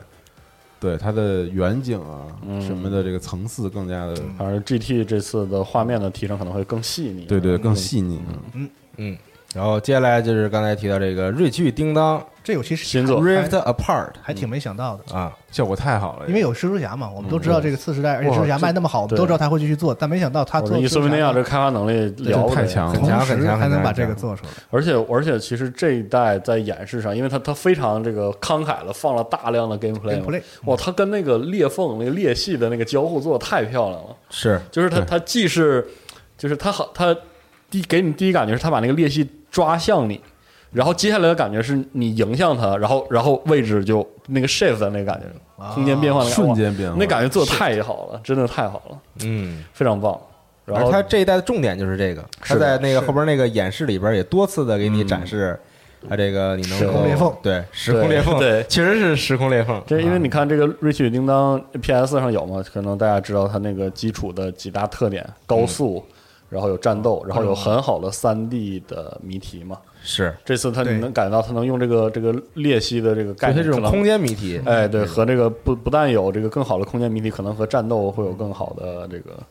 [0.80, 8.20] 对它的远景啊嗯什么的，这个层次更加的，反正 GT 这次的画面的提升可能会更细腻，对对，更细腻。
[8.54, 9.18] 嗯嗯，
[9.54, 13.22] 然后接下来就是刚才提到这个《瑞奇与叮当这游戏是新作。
[13.22, 15.16] Rift Apart》还挺没想到的。
[15.16, 22.96] 啊，效果太好了，因为有蜘蛛侠嘛，我们都知道这个次时代，而且蜘蛛侠卖那么好，我们都知道他会继续做，但没想到他我做这伊索维尼亚这这开发能力了太强了。
[22.96, 24.50] 同很强很时还能把这个做出来。
[24.72, 34.16] 而且而且，其实这一代在演示上，因为它它非常这个慷慨的，放了大量的 gameplay，gameplay 哇，它跟那个裂缝那个裂隙的那个交互做的太漂亮了。
[34.32, 35.06] 是就是它对。
[35.06, 35.88] 它既是，
[36.38, 37.16] 就是它好，它
[37.70, 40.20] 第给你第一感觉是它把那个裂隙抓向你，
[40.72, 46.98] 然后接下来的感觉是你迎向它，然后然后位置就那个 shift 的那个感觉，空间变换的瞬间变化。
[47.00, 50.20] 那感觉做的太好了，真的太好了，嗯，非常棒。
[50.66, 55.60] 然后它这一代的重点就是这个，它是在那个后边那个演示里边也多次的给你展示，
[56.10, 57.32] 它这个你能时空裂缝。
[57.44, 66.04] 对时空裂缝，对确实是时空裂缝，这因为啊你看这个《瑞奇与叮当》PS 上有嘛，可能大家知道它那个基础的几大特点：高速，
[66.54, 69.78] 然后有战斗，然后有很好的三 D 的谜题嘛。
[70.04, 70.34] 是。
[70.46, 70.94] 这次它对。
[70.94, 79.44] 你能感觉到他能用这个这个裂隙的这个概念，这种空间谜题，哎，对，和这个不不但有这个更好的空间谜题，可能和战斗会有更好的这个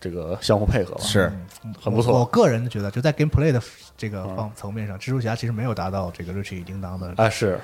[0.00, 1.00] 这个相互配合吧。
[1.02, 1.32] 是。
[1.80, 2.12] 很不错。
[2.12, 3.62] 嗯我个人觉得，就在 gameplay 的
[3.96, 7.58] 这个方层面上，蜘蛛侠其实没有达到这个瑞奇与叮当的，哎，是。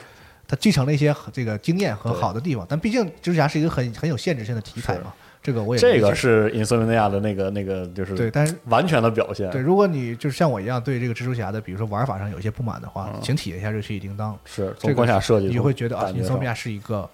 [0.49, 9.51] 他继承了一些这个经验和好的地方，但毕竟蜘蛛侠是一个很很有限制性的题材嘛，这个我也这个是因索维尼亚的那个那个就是对，但是完全的表现。
[9.51, 17.09] 对，如果你就是像我一样对这个蜘蛛侠的，比如说玩法上有一些不满的话，请体验一下《瑞奇与叮当》，是从这个关卡设计，你就会觉得啊，感觉英索比亚是一个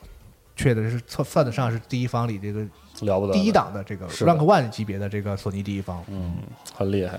[0.57, 2.61] 确的是算算得上是第一方里这个
[3.01, 6.05] 了不得，第一档的这个 rank one 级别的这个索尼第一方。
[6.09, 6.37] 嗯，
[6.75, 7.19] 很厉害。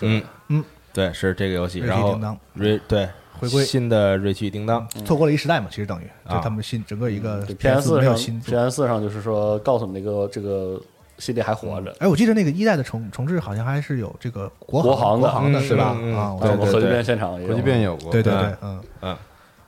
[0.00, 3.08] 嗯嗯，对，是这个游戏，然后叮当瑞对
[3.42, 3.64] 回归。
[3.64, 8.40] 新的瑞奇与叮当，错过了一时代嘛，其实等于就啊他们新整个一个 PS 没有新。
[8.40, 10.80] PS 四上就是说告诉你这个这个
[11.18, 15.84] 系列还活着，哎，我记得那个一代的重重置好像还是有这个国国行的行行的嗯是吧？
[15.84, 17.46] 啊，我我们核聚变现场也有。
[17.48, 19.16] 国际变有过，对对对嗯，嗯，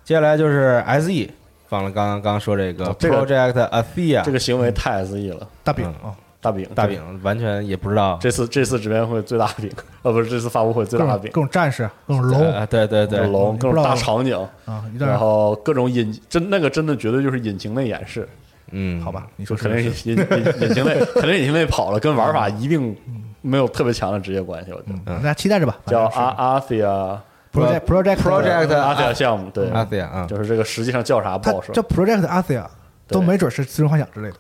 [0.05, 1.31] 接下来就是 SE
[1.67, 6.11] 放了刚刚刚说这个哦这个 Project Athia，这个行为太 SE 了，大饼嗯。
[6.11, 9.71] 啊，大饼大饼完全也不知道，这次这次直面会最大的饼，
[10.03, 11.31] 呃， 不是这次发布会最大的饼。
[11.33, 12.53] 各种战士，各种龙。
[12.53, 13.21] 啊，对对对。
[13.21, 18.29] 各种，龙，各种大场景，啊，然后各种引真那个真的绝对就是引擎类演示，
[18.73, 20.19] 嗯，好吧，你说肯定引引
[20.69, 22.95] 引擎类，肯定引擎类跑了，跟玩法一定
[23.41, 24.99] 没有特别强的直接关系，我觉得。
[25.07, 25.77] 嗯，大家期待着吧。
[25.87, 31.75] 叫反阿阿菲亚 Project Project Project 阿菲亚项目，对，Athia 啊，就是这个实际上叫啥不好说。
[31.75, 31.89] 它叫。
[31.89, 32.67] Project Athia，
[33.07, 34.35] 都没准是《最终幻想》之类的。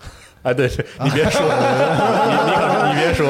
[0.44, 3.26] 哎，对，对 你别说，你你可你别说，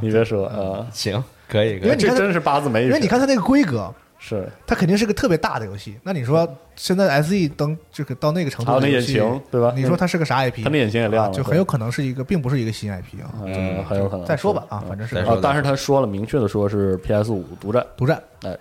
[0.00, 5.98] 你别说啊，行，可以可以，因为你看它这真是八字没因为你看它那个规格，是它肯定是个特别大的游戏。
[6.02, 9.72] 那你说现在 SE 登这个到那个程度还有那引的游戏，擎对吧？
[9.74, 10.62] 你说它是个啥 IP？
[10.64, 13.30] 它那引擎也亮就很有可能是一个，并不是一个新 IP 啊。
[13.44, 14.24] 嗯，很有可能。
[14.24, 18.56] 再说吧啊，反正是啊，但是他说了，明确的说是 PS 五独占，独占哎，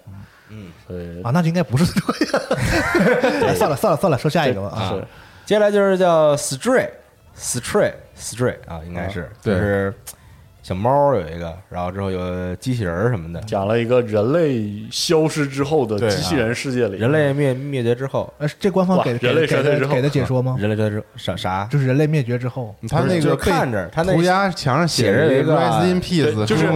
[0.50, 1.86] 嗯，对啊，那就应该不是。
[3.56, 4.96] 算了算了算了，说下一个吧啊。
[5.46, 6.88] 接下来就是叫 Stray
[7.40, 9.94] Stray Stray 啊，应该是就对是
[10.70, 20.56] 小猫有一个，然后之后有机器人什么的，讲了一个人类消失之后的机器人世界里，人类灭灭绝之后，呃，这官方给哇人类给衰退之后给的给的解说吗？
[20.60, 21.68] 人类灭绝之啥啥？
[21.72, 26.68] 就是人类灭绝之后，他那个看着他那涂鸦墙上写写着着一个 “Rest in 对 Peace”，就是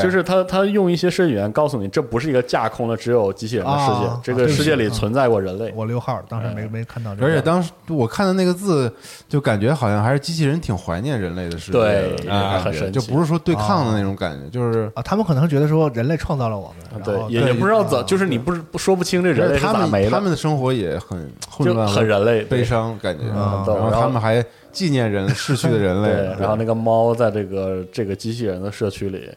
[0.00, 5.72] 就是他他用一些设计语言告诉你，这不是一个架空的只有机器人的世界，啊这个世界里存在过人类。
[5.74, 7.26] 我溜号，当时没没看到这个。
[7.26, 8.92] 而且当时我看的那个字，
[9.28, 29.28] 就感觉好像还是机器人挺怀念人类的世界的对那种感觉很神奇就不是说对抗的那种感觉，就是啊，他们可能觉得说人类创造了我们，对也也不知道怎，就是你不是不说不清这人类他咋没的，们他们的生活也很混就乱，很人类悲伤感觉，嗯然后他们还纪念人逝去的人类，， 然后那个猫在这个这个机器人的社区里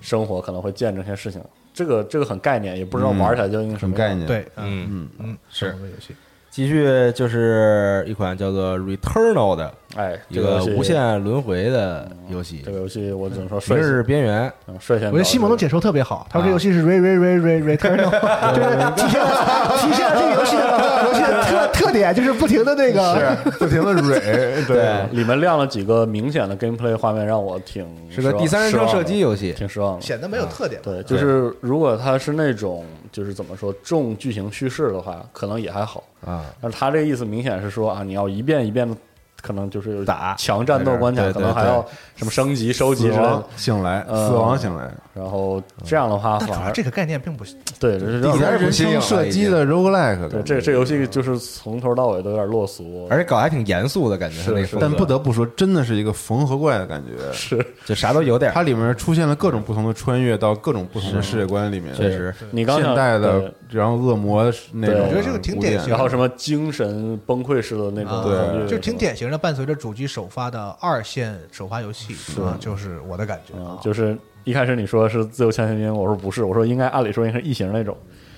[0.00, 1.40] 生活，可能会见证一些事情。
[1.72, 4.14] 这个这个很概念，也不知道嗯玩起来究竟什么样什么概？
[4.14, 4.26] 念？
[4.26, 6.14] 对，嗯，嗯，嗯，是这么游戏，
[6.48, 18.10] 继续就是一款叫做 Returnal 的哎，一这个游戏无限轮回的游戏这，个游戏我只能说明日边缘，嗯率先我觉得西蒙的解说特别好，他说这游戏是 re re re re returnal，
[18.54, 24.20] 就是体现了体现了这个游戏的游戏的特特点，就是不停的那个是不停的蕊，
[24.66, 30.00] 对，里面亮了几个明显的 gameplay 画面，让我挺是个第三人称射击游戏，挺失望的。
[30.00, 30.80] 显得没有特点。
[30.82, 36.02] 对，就是如果它是那种就是怎么说重剧情叙事的话，可能也还好。
[36.24, 38.96] 啊，但是他这个意思明显是说啊，你要一遍一遍的，
[39.44, 41.84] 可能就是有打强战斗关卡，可能还要
[42.16, 43.44] 什么升级、收集之类的。
[43.56, 47.44] 醒来，呃死亡醒来，然后这样的话，反而但主要这个概念并不
[47.78, 57.32] 对，这是人不新颖称了射击的 roguelike，对这这游戏就是从头到尾都有点落俗，而且搞得还挺严肃的感觉，是但不得不说，真的是一个缝合怪的感觉。
[57.32, 57.64] 是。
[57.84, 68.66] 就啥都有点，它里面出现了各种不同的穿越到各种不同的世界观里面，确实你刚想现代的，然后恶魔那种，我觉得这个挺典型然后什么精神崩溃式的那种啊对。
[68.66, 77.96] 就挺典型的，伴随着主机首发的二线首发游戏啊，就是我的感觉嗯啊，，就是一开始你说是自由枪行军，我说不是，我说应该按理说应该是异形那种。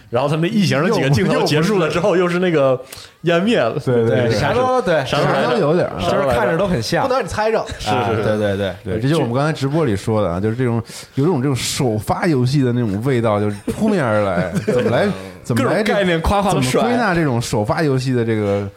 [0.08, 2.80] 然后他们异形的几个镜头结束了之后，又是那个
[3.24, 5.18] 湮灭了，对对对啥都对，啥
[5.50, 5.90] 都有点。
[5.98, 7.66] 就是看着都很像不，能让你猜着。
[7.80, 10.80] 是啊是是对对对，对，这就是我们刚才直播里说的啊，就是这种
[11.16, 14.52] 有种这种首发游戏的那种味道，就是扑面而来。
[14.72, 15.08] 怎么来？
[15.42, 15.82] 怎么来？
[15.82, 18.68] 各种概念夸夸怎么的甩归纳这种首发游戏的这个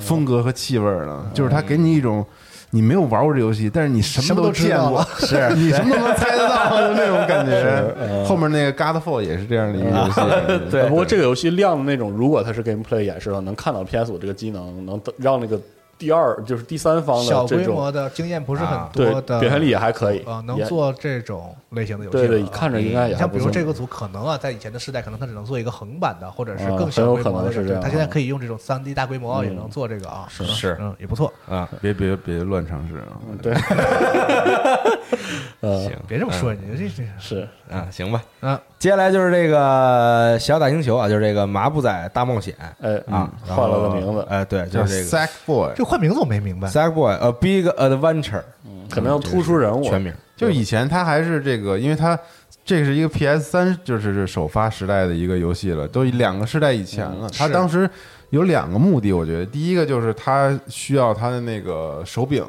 [0.00, 1.24] 风格和气味呢？
[1.34, 2.24] 就是它给你一种。
[2.70, 8.24] 你没有玩过这游戏，但是你什么都见过，是你什么都能猜得到的 那种感觉。
[8.24, 15.58] 后面那个 Godfall 也是这样的一个游戏，对 不过这个游戏亮的那种，如果它是 gameplay 演示的话，能看到 PS 五这个机能，能让那个
[15.98, 22.18] 第二就是第三方小的这种规模的经验不是很多的，表现力也还可以啊，能做这种类型的游戏。
[22.18, 23.50] 对对，看着应该也你像比如。
[23.56, 27.24] 这个组，可能啊，在以前的时代，可能他只能做一个横版的，或者是啊更小规模的。
[27.24, 29.56] 很有可能是这样它现在啊可以用这种三 D 大规模也嗯。
[29.56, 30.76] 能做这个啊，是。
[30.78, 31.32] 嗯，也不错。
[31.48, 33.16] 啊，别别别乱尝试啊！
[33.40, 33.54] 对，
[35.60, 37.48] 呃行，别这么说，你这这是。
[37.70, 42.54] 啊，行吧，啊，接下来就是这个小打星球啊，就是这个麻布仔大冒险。
[42.80, 46.68] 哎啊，换了个名字，哎，对，就是这个 Sack Boy，这换名字我没明白。
[46.68, 48.42] Sackboy A Big Adventure
[48.90, 52.18] 可能要突出人物，全名，就以前他还是这个，因为他
[52.64, 57.28] 这是一个 PS 三，就是首发时代的一个游戏了，都两个时代以前了。
[57.30, 57.88] 他当时
[58.30, 59.46] 有两个目的，我觉得。
[59.46, 62.44] 第一个就是他需要他的那个手柄，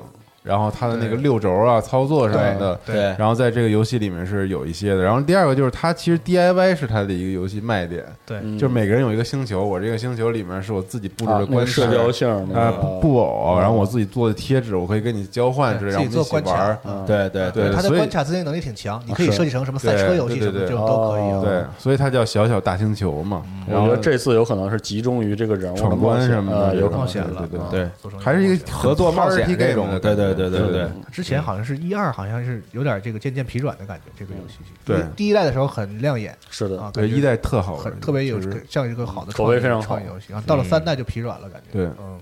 [0.48, 2.80] 然后它的那个六轴啊、操作什么的。
[2.86, 8.58] 对然后在这个游戏里面是有一些的，然后第二个就是它其实 DIY 是它的一个游戏卖点，对，嗯。
[8.58, 16.78] 就是每个人有一个星球，我这个星球里面是我自己布置的关卡社交性那啊布偶，然后我自己做的贴纸，我可以跟你交换之类，对然后一起自己做关卡玩儿。
[16.86, 17.06] 嗯。
[17.06, 17.72] 对对对。
[17.72, 21.42] 它的关卡执行能力挺强，你可以设计成什么赛车游戏对对对什么这种都可以啊。
[21.44, 23.44] 对，所以它叫小小大星球嘛。
[23.70, 27.84] 然后我觉得这次有可能是集中于这个人物的闯关什么的呃，有可能冒险了，对对。
[27.84, 34.12] 啊对还是一个合作冒险 party 这种的对对对对对对之前好像是一二，好像是有点这个渐渐疲软的感觉。
[34.18, 34.60] 这个游戏。
[34.86, 35.04] 对。
[35.16, 36.82] 第一代的时候很亮眼是的。
[36.82, 39.88] 啊，，对一代特好玩很，特别有像一个好的口碑非常好。
[39.88, 40.34] 创意游戏。
[40.34, 40.44] 啊。
[40.48, 41.78] 到了三代就疲软了，感觉。
[41.78, 41.86] 对。
[42.00, 42.20] 嗯。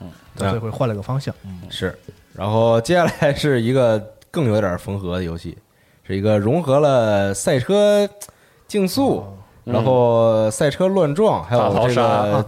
[0.00, 1.96] 嗯，这回换了个方向，嗯，是。
[2.32, 5.56] 然后接下来是一个更有点缝合的游戏，
[6.02, 8.08] 是一个融合了赛车
[8.66, 9.22] 竞速，
[9.64, 12.44] 嗯然后赛车乱撞，还有这个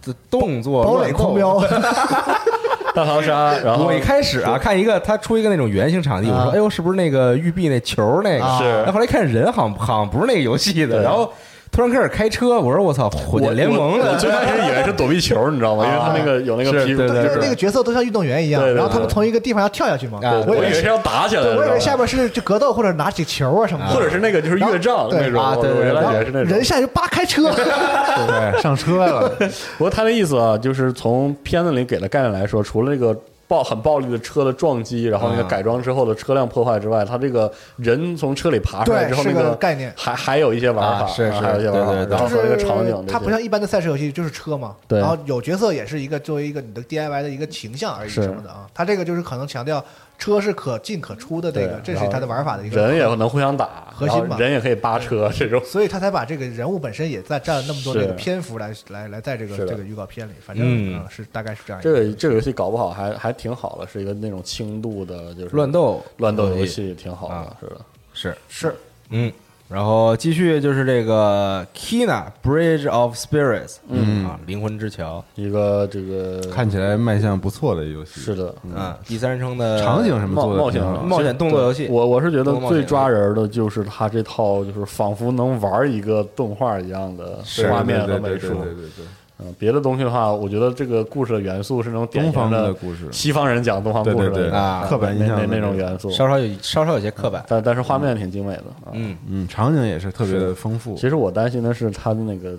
[0.00, 1.58] 这动作堡垒狂飙，
[2.94, 6.50] 大逃杀，然后我一开始啊，看一个他出一个那种圆形场地，我说啊。
[6.54, 8.44] 哎呦，是不是那个玉璧那球那个？
[8.44, 11.32] 啊然后后来看人好像好像不是那个游戏的，然后
[11.74, 13.98] 突然开始开车，我说我操，火箭联盟。
[13.98, 15.84] 的我我最开始以为是躲避球，你知道吗？
[15.84, 17.24] 因为他那个有那个皮，对对对。
[17.24, 26.52] 就是那个角色都像运动员一样然后他们从一个地方要跳下去嘛，啊我以我以为是，要打起来我以为下面是就格斗或者拿起球啊什么的，或者是那个就是越障对那种，啊对对对我原来以为是那种。
[26.52, 26.62] 人。
[26.62, 29.28] 下去就叭开车，对上车了，
[29.76, 33.12] 不过他的意思啊，就是从片子里给的概念来说，除了这个
[33.46, 39.92] 暴很暴力的车的撞击，然后那个啊改装之后的车辆破坏之外，它这个人从车里爬出来之后那个概念。
[39.96, 48.66] 还还有一些玩法，啊是是还有一些玩法，然后和那个场景是，它不像一般的赛车游戏，就是车嘛，对然后有角色也是一个作为一个你的 DIY 的一个形象而已什么的啊。
[48.72, 49.84] 它这个就是可能强调
[50.18, 54.38] 车是可进可出的这个这是它的玩法的一个人也能互相打，核心嘛。
[54.38, 55.62] 人也可以扒车这种。
[55.64, 60.94] 所以他才把这个人物本身也在占了那么多是这个篇幅来来来在这个这个预告片里，反正嗯。
[60.96, 66.02] 嗯是大概是这样一这个这个游戏搞不好还还挺好的，是一个那种轻度的，就是乱斗。
[66.18, 67.56] 乱斗游戏，挺好啊。
[67.60, 67.80] 的，是的。
[68.14, 68.76] 是是。
[69.10, 69.30] 嗯，
[69.74, 74.24] 然后继续就是这个 Kina Bridge of Spirits，嗯。
[74.24, 88.48] 啊，灵魂之桥，一个这个看起来卖相不错的游戏，是的，嗯，第三人称的场景什么做的冒冒险挺好冒险动作游戏，我我是觉得最抓人的就是它这套，就是仿佛能玩一个动画一样的是画面和对对对美术。
[88.48, 89.04] 对对对对，
[89.38, 94.50] 嗯，别的东西的话，我觉得这个故事的元素是那种典东方型的的故事，西方人讲东方故事对对对。
[94.50, 98.62] 的啊刻板印象那的那那种元素，稍稍有稍稍有些刻板，但但是画面挺精美的。
[98.84, 102.56] 啊，嗯，嗯，场景也是特别的丰富，其实我担心的是他的那个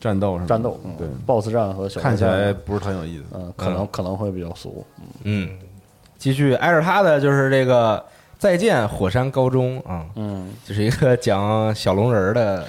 [0.00, 3.24] 战斗什么战斗，嗯对，，BOSS 战和小看起来不是很有意思。
[3.34, 4.84] 嗯，可能可能会比较俗。
[5.22, 5.48] 嗯，
[6.18, 8.04] 继续挨着他的就是这个
[8.36, 12.64] 再见火山高中啊，嗯，就是一个讲小龙人儿的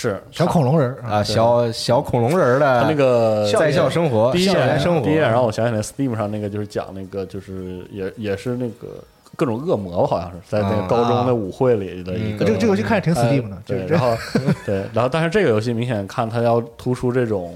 [0.00, 8.88] 是小恐龙人儿啊，小小恐龙人儿的他那个在校生活，校第一眼园生活，第一眼让我想起来 Steam 上那个就是讲那个就是也也是那个
[9.36, 12.46] 各种恶魔吧，好像是在那个啊高中的舞会里的一嗯个。
[12.46, 14.16] 这个这个游戏看着挺 Steam 的哎，对，然后
[14.64, 17.54] 对，然后但是这个游戏明显看它要突出这种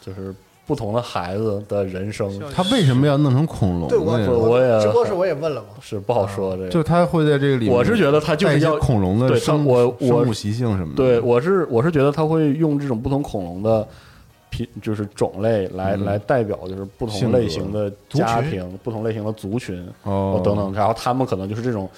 [0.00, 0.34] 就是
[0.66, 4.30] 不同的孩子的人生，他为什么要弄成恐龙对我呢？
[4.30, 6.68] 我也直播时我也问了嘛，是不好说这个。
[6.70, 10.96] 就他会在这个里面，我是觉得他就是要恐龙的生我我生物习性什么的。
[10.96, 13.86] 对，我是我是觉得他会用这种不同恐龙的
[14.48, 21.90] 品，就是种类来、嗯来代表就是不同类型的家庭、不同类型的族群哦等等，然后他们可能就是这种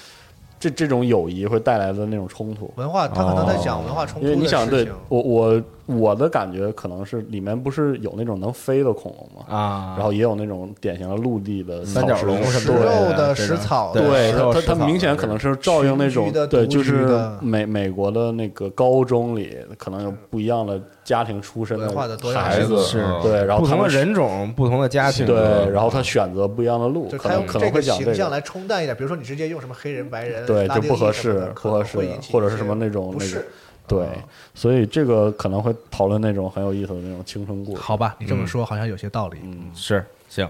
[0.58, 2.72] 这这种友谊会带来的那种冲突。
[2.76, 4.94] 文化他可能在讲文化冲突因为的你想，对事情。
[5.08, 9.56] 我我我的感觉可能是里面不是有那种能飞的恐龙吗？
[9.56, 12.82] 啊，然后也有那种典型的陆地的三角龙什食肉
[13.16, 17.08] 的、食草的，对它它明显可能是照应那种对，就是
[17.40, 21.88] 美美国的那个高中里可能有不一样的家庭出身的
[22.34, 22.76] 孩子
[23.22, 28.12] 对，然后不同的他们人种、不同的家庭，对，然后他选择不一样的路，可能可能这个会讲这个。
[28.12, 31.98] 形象来冲淡一点，比如说你直接用什么黑人、白人，对，就不合适，不合适
[32.32, 33.44] 或者是什么那种那个。
[33.86, 34.08] 对，
[34.54, 37.82] 所以这个可能会讨论那种很有意思的那种青春故事。
[37.82, 39.38] 好吧，你这么说好像有些道理。
[39.42, 40.48] 嗯，是行。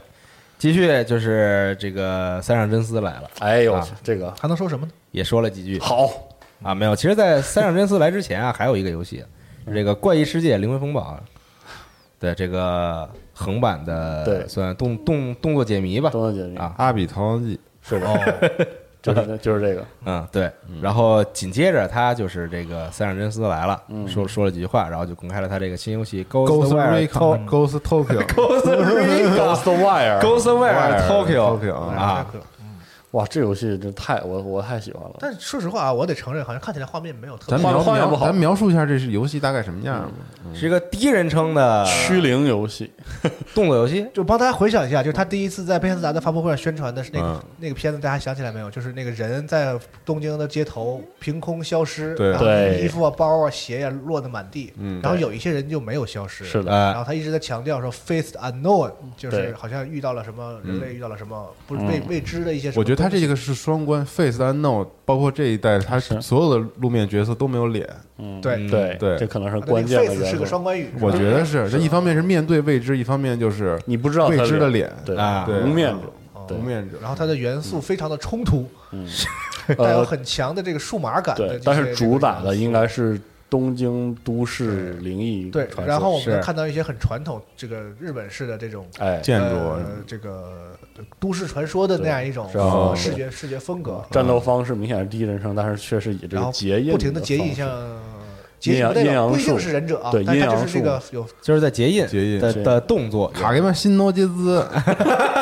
[0.59, 4.93] 继续就是这个三上真司来了，哎呦啊，这个还能说什么呢？
[5.11, 6.11] 也说了几句好，
[6.63, 6.97] 啊，没有。
[6.97, 9.23] 其实，在三上真司来之前啊，还有一个游戏，
[9.69, 11.23] 是这个《怪异世界：灵魂风暴》啊
[12.19, 18.51] 的这个横版的，对算动动动作解谜吧，动作解谜啊，阿比逃亡记，是的，
[19.15, 20.51] 就是就是这个，嗯，对。
[20.81, 32.45] 然后紧接着他就是这个三上真司来了，嗯说说了几句话，然后就公开了他这个新游戏《Ghost Ghostwire To- Recon Ghost Tokyo Ghost Wire，Ghostwire Tokyo Tokyo 哎啊，这个
[33.13, 35.17] 哇，这游戏真太我我太喜欢了。
[35.21, 40.11] 但说实话啊，我得承认，好像看起来画面没有特别画咱描描画面不好咱描述一下这是游戏大概什么样吧？
[40.55, 42.91] 是一个第一人称的驱灵游戏，
[43.55, 47.43] 动作游戏，就帮大家回想一下，就是他第一次在贝塞斯达的发布会上宣传的是那个、嗯。
[47.59, 48.71] 那个片子，大家想起来没有？
[48.71, 52.31] 就是那个人在东京的街头凭空消失，对。
[52.31, 52.81] 然后对。
[52.83, 55.01] 衣服啊、包啊、鞋呀、落得满地，嗯。
[55.03, 56.73] 然后有一些人就没有消失，是的。
[56.73, 59.53] 呃然后他一直在强调说 “face unknown”，就是对。
[59.53, 61.87] 好像遇到了什么人类遇到了什么不嗯。
[61.87, 62.81] 未未知的一些什么。
[62.81, 66.21] 我觉得他这个是双关，Face Unknown，包括这一代，他是。
[66.21, 67.89] 所有的路面角色都没有脸，
[68.19, 68.67] 嗯，对。
[68.69, 69.17] 对对。
[69.19, 70.47] 这可能是关键的 face 是个。
[70.47, 71.69] 双关语，我觉得是。
[71.71, 76.13] 这一方面是面对未知，一方面就是你不知道未知的脸，对啊无面者，
[76.49, 76.57] 对。
[76.57, 76.97] 无面者。
[77.01, 79.07] 然后它的元素非常的冲突，嗯，
[79.77, 82.89] 带有呃，很强的这个数码感对但是主打的应该。
[82.89, 90.77] 是东京都市灵异对，然后我们能看到一些很传统这个日本式的这种哎，建筑呃这个
[91.19, 92.49] 都市传说的那样一种
[92.95, 97.69] 视觉视觉风格，战斗方式明显是第一人称，但是却是以这个结印不停的结印，像
[98.63, 98.93] 阴阳
[99.31, 100.81] 不一定术是忍者啊，对阴阳术。
[100.81, 102.41] 个有就是在结印结印。
[102.41, 104.67] 的的动作，卡给曼新诺杰兹，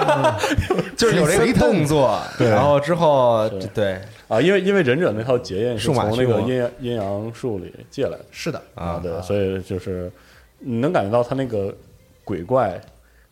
[0.97, 2.49] 就是有这个动作，对。
[2.49, 3.99] 然后之后对。
[4.27, 8.25] 啊，因为因为忍者那套结印是从那个阴阳阴阳术里借来的。
[8.31, 10.11] 是的，啊对，所以就是
[10.59, 11.73] 你能感觉到他那个
[12.25, 12.81] 鬼怪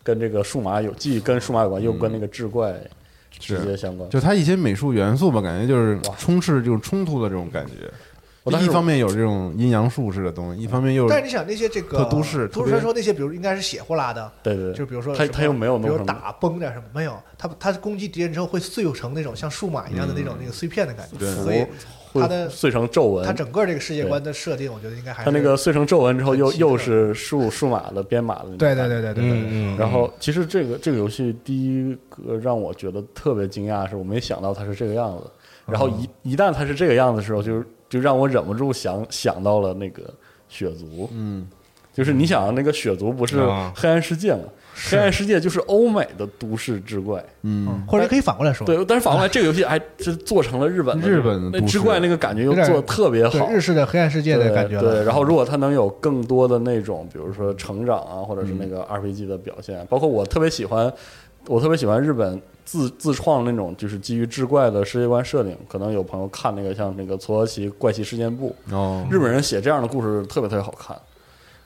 [0.03, 2.75] 跟这个数码有既跟数码有关，又跟那个志怪
[3.31, 4.09] 直接相关。
[4.11, 7.91] 就它一些美术元素吧，感觉就是充斥这种冲突的这种感觉。
[8.61, 21.33] 一方面有这种阴阳术式的东西，一方面又但是你想那些这个都市都市传说那些，比如应该是血呼啦的，对对对，就比如说他他又没有比如打崩点什么，没有，他他攻击敌人之后会碎成那种像数码一样的那种那个碎片的感觉，对。
[21.37, 21.65] 所以
[22.15, 23.33] 它的会碎成皱纹它。
[23.33, 28.75] 整个这个世界观的设定，我觉得应该还是它那个碎成皱纹之后又，又是数数码的编码的那种对。
[28.75, 35.25] 对对对对对对，嗯嗯，然后，其实这个这个游戏第一个让我觉得特别惊讶，是我没想到它是这个样子。
[35.65, 40.03] 然后一一旦它是这个样子的时候，就就让我忍不住想想到了那个
[40.49, 41.09] 血族。
[41.13, 41.47] 嗯，
[41.93, 44.41] 就是你想那个血族不是啊黑暗世界吗？
[44.91, 47.23] 黑暗世界就是欧美的都市之怪。
[47.43, 60.91] 嗯，或者可以反过来说，对，但是反过来，这个游戏还是做成了日本的日本的那之怪那个感觉又做的特别好，日式的黑暗世界的感觉了对，然后如果它能有更多的那种，比如说成长啊，或者是那个 RPG 的表现，包括我特别喜欢，
[61.47, 65.55] 我特别喜欢日本自自创那种就是基于志怪的世界观设定。
[65.69, 70.97] 可能有朋友看那个像那个《佐罗奇怪奇事件簿》，哦，日本人写这样的故事特别特别好看。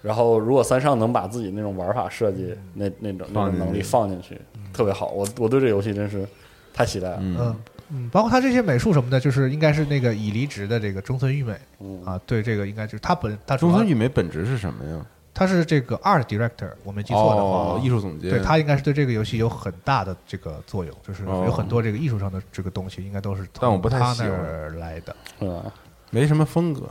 [0.06, 4.40] 然后，如果三上能把自己那种玩法设计、那那种那种能力放进去，
[4.72, 5.08] 特别好。
[5.08, 6.24] 我我对这游戏真是
[6.72, 7.18] 太期待了。
[7.20, 15.04] 嗯包括他这些美术什么的，就是应该是那个已离职的这个中村裕美嗯啊，对这个应该就是他本他中村裕美本职是什么呀？
[15.32, 25.16] 他是这个 art director，我没记错的话，哦，艺术总监，对他应该是对这个游戏有很大的这个作用，就是哦有很多这个艺术上的这个东西，应该都是从但我不太他那喜欢儿来的。
[25.40, 25.62] 嗯？
[26.10, 26.88] 没什么风格，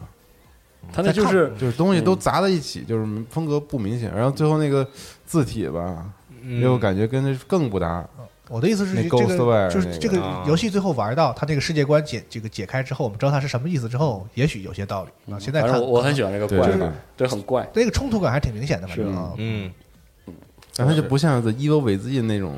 [0.91, 4.13] 他那就是就是东西都砸在一起，就是风格不明显。
[4.15, 4.87] 然后最后那个
[5.25, 6.05] 字体吧，
[6.61, 8.07] 又感觉跟那更不搭。
[8.47, 15.39] 我的意思是，这个就是这个啊游戏最后玩到它这个世界观解这个解开之后，我们知道它是什么意思之后，也许有些道理啊。
[15.39, 17.67] 现在看我我很喜欢这个怪对很怪。
[17.73, 19.71] 那个冲突感还挺明显的，反正啊，嗯
[20.75, 22.55] 但它就不像 The Evil Within 那种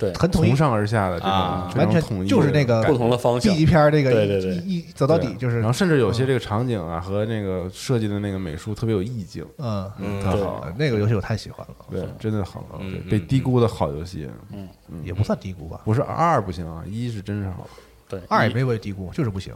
[0.00, 0.48] 对，很统一。
[0.48, 3.54] 从，上而下的这啊种完统一就是那个不同的方 B 向。
[3.54, 4.54] 级片儿这个对对对。
[4.64, 9.92] 一一走到底就是，然后甚至有些这个场景啊和那个设计的那个美术特别有意境，嗯，
[10.22, 10.66] 特好。
[10.78, 12.64] 那个游戏我太喜欢了，对，真的好，
[13.10, 14.66] 被低估的好游戏，嗯。
[15.04, 17.68] 也不算低估吧，不是二不行啊，一是真是好。
[18.08, 19.54] 对，二也没被低估，就是不行，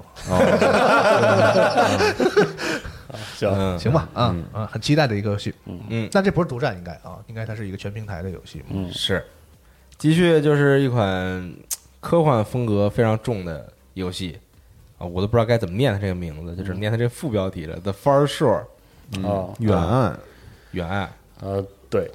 [3.34, 3.76] 行， 嗯。
[3.78, 5.80] 行吧，啊啊，很期待的一个游戏，嗯。
[5.88, 6.08] 嗯。
[6.12, 9.24] 但这不是独占，应该啊，应该它是一个全平台的游戏，嗯，是，
[9.98, 11.54] 继续就是一款
[12.00, 14.38] 科幻风格非常重的游戏
[14.98, 18.64] 啊，我都不知道该怎么念它这个名字，就只念它这个副标题了，《The Far Shore》
[19.26, 20.18] 啊，远岸，
[20.72, 21.10] 远岸。
[21.40, 22.10] 呃，对，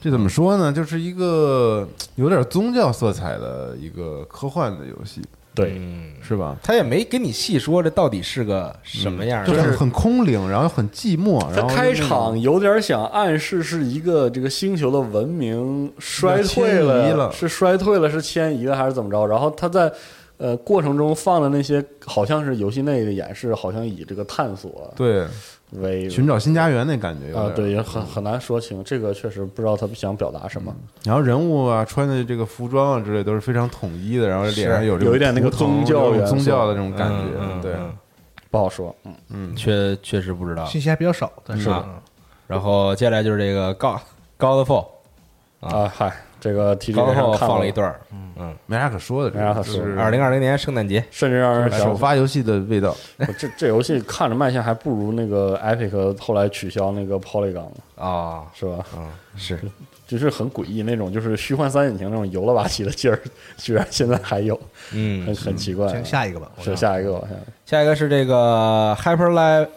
[0.00, 0.72] 这怎么说呢？
[0.72, 5.22] 就是一个有点宗教色彩的一个科幻的游戏，
[5.58, 6.56] 对，嗯，是吧？
[6.62, 11.40] 他也没给你细说这到底是个什么样的，就是很空灵，然后很寂寞。
[11.50, 19.26] 它然后开场有点想暗示是一个这个星球的文明衰退了是衰退了，是迁移了还是怎么着？
[19.26, 19.92] 然后他在
[20.38, 25.26] 呃过程中放的那些好像是游戏内的演示，好像以这个探索对
[25.72, 28.82] 为寻找新家园那感觉啊对，也很很难说清。
[28.82, 30.74] 这个确实不知道他们想表达什么，
[31.04, 37.76] 然后人物啊，穿的这个服装啊之类都是非常统一的，然后脸上有有一点那个宗教宗教的这种感嗯觉，对，
[38.50, 38.94] 不好说。
[39.04, 40.64] 嗯，嗯，确确实不知道。
[40.64, 41.68] 信息还比较少，但是
[42.46, 44.00] 然后接下来就是这个高
[44.38, 44.86] 高的 fall，
[45.60, 46.10] 啊，嗨，
[46.40, 48.00] 这个 T 看了放了一段儿，
[48.66, 52.96] 没啥可说的，没啥可说二零二零年圣诞节，甚至让人首发游戏的味道，
[53.38, 58.84] 这这游戏看着卖相还不如那个 Epic 后来取消那个 Polygon 啊，是吧？
[58.96, 59.58] 嗯，是。
[60.08, 63.20] 就是很诡异那种，就是虚幻三引擎那种油了吧唧的劲儿，
[63.58, 64.58] 居然现在还有，
[64.92, 65.86] 嗯，很很奇怪。
[65.88, 67.46] 先下一个吧，我是下一个吧，下一个。
[67.66, 69.68] 下一个是这个 Hyper Light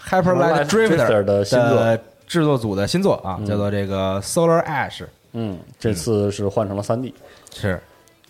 [0.00, 1.98] Hyper Light Drifter 的新作。
[2.28, 3.46] 制作组的新作啊，嗯。
[3.46, 5.04] 叫做这个 Solar Ash，
[5.38, 7.12] 嗯，这次是换成了三 D，
[7.54, 7.78] 是。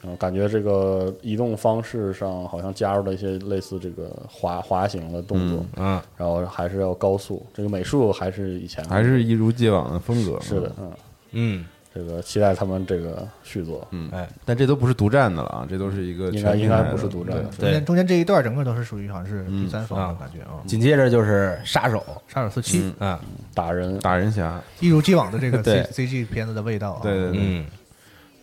[0.03, 10.93] 嗯，感觉这个移动方式上好像加入了一些类似这个滑滑行的动作，嗯然后还是要高速，这个美术还是以前还是一如既往的风格，是的，嗯，
[11.33, 11.67] 嗯，
[11.97, 22.93] 这个期待他们这个续作，嗯，哎，但这都不是独占的了啊，这都是一个应该应该不是独占的中间中间这一段整个都是属于好像是第三方的嗯感觉啊，紧接着就是杀手，杀手四七。
[22.99, 23.09] 嗯。
[23.09, 23.21] 啊，
[23.55, 25.83] 打人，打人侠，一如既往的这个 对。
[25.85, 27.67] C C G 片子的味道啊，对对对，嗯。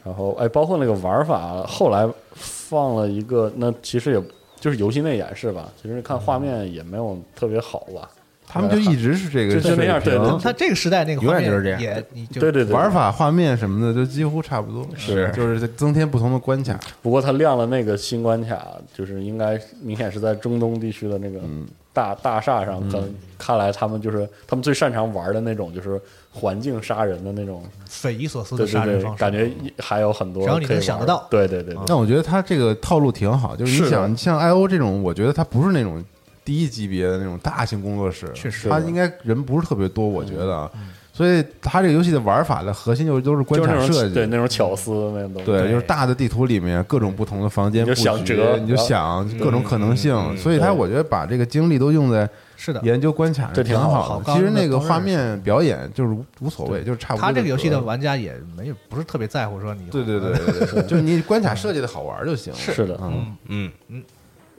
[0.04, 4.24] 然后哎，包括那个玩法，后来放了一个，那其实也
[4.60, 5.72] 就是游戏内演示吧。
[5.80, 8.10] 其实看画面也没有特别好吧。
[8.54, 12.89] 他们就一直是这个就就那样对对他这个时代那个永画面远就是这样也你对对对，玩。
[12.93, 16.80] 法、画面什么的都几乎差不多，是就是增添不同的关卡。
[17.01, 25.99] 不过他亮了那个新关卡，就是应该明显是在中东地区的那个嗯大大厦上，可能看来他们就是他们最擅长玩的那种，就是
[26.32, 27.64] 环境杀人的那种。
[27.88, 36.04] 匪夷所思的杀人方，式，对感觉还有很多只要你可以玩能想得到对对对对，但我觉得他这个套路挺好，就是你想像 I O 这种，我觉得他不是那种
[36.46, 38.70] 第一级别的那种大型工作室，确实。
[38.70, 40.72] 他应该人不是特别多，我觉得啊。
[41.16, 45.46] 所以他这个游戏的玩法的核心就都是关就是那卡设计，种对那种巧思那种东西。
[45.46, 52.28] 对，就是大的地图里面各种不同的房间就布局想折你就想各种可能性，嗯所以他我觉得把这个精力都用在
[52.58, 54.34] 是的，研究关卡这挺好好的。
[54.34, 57.22] 其实那个画面表演就是无无所谓，就是差不多。
[57.22, 62.52] 他这个游戏的，玩家也没有不是特别在乎说你对对对对对， 就是你关卡设计的好玩就行。
[62.56, 63.72] 是的，嗯，嗯。
[63.89, 64.04] 嗯，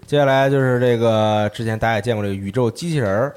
[0.06, 3.34] 接下来就是这个之前大家也见过这个宇宙机器人儿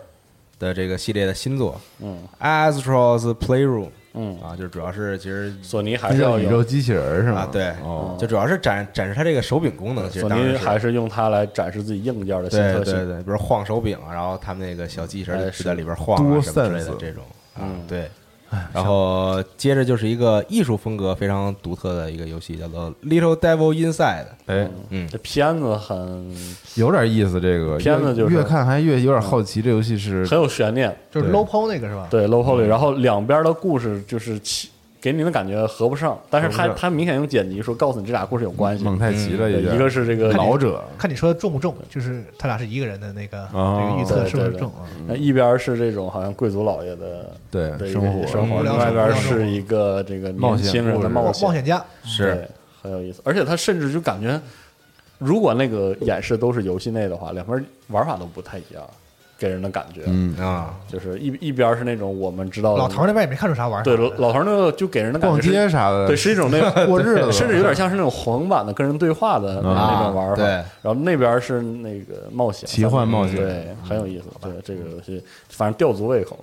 [0.59, 7.41] 的这个系列的新作嗯，Astro's Playroom 嗯，啊，就主要是其实索尼还是要宇宙机器人是吗？
[7.41, 10.53] 啊对哦，就主要是展展示它这个手柄功能，其实索当然是。
[10.53, 12.93] 尼还是用它来展示自己硬件的新特性。
[12.93, 18.09] 对对对，比如晃手柄啊，然后他们那个小机器人哎就在里边晃啊什么之类的这种啊嗯，对。
[18.73, 23.93] 然后接着就是一个艺术风格非常独特的一个游戏，叫做《Little Devil Inside》。
[24.45, 26.33] 哎，嗯，这片子很
[26.75, 27.41] 有点意思。
[27.41, 32.07] 这个片子就是越越看还越有点好奇，这游戏是很有悬念，就是 low po 那个是吧？
[32.09, 34.69] 对 low poly，然后两边的故事就是起
[34.99, 38.83] 给你的感觉合不上，但是他他明显用剪辑说告诉你这俩故事有关系。
[38.83, 39.75] 蒙太奇了，已经。
[39.75, 44.85] 一个是这个老者，看你说的重不重，就是他俩是一个人的那个哦这个预测对对是不是重啊？
[45.07, 48.27] 那一边是这种好像贵族老爷的对生活。
[48.27, 52.47] 生活，另外一边是一个这个冒险年轻人的冒冒险家，是。
[52.79, 54.39] 很有意思，而且他甚至就感觉，
[55.17, 58.87] 如果那个演示都是游戏内的话，两边玩法都不太一样，
[59.37, 70.35] 给人的感觉，嗯，啊，就是一一边是那种我们知道的老头儿那边也没看出啥玩意儿对老老头儿那个就给人的感逛觉是街啥的，对，是一种那 个过日子，甚至有点像是那种横版的跟人对话的那种玩法。
[70.35, 74.25] 对然后那边是那个冒险、奇幻冒险对，很有意思。
[74.41, 76.37] 对这个游戏，反正吊足胃口。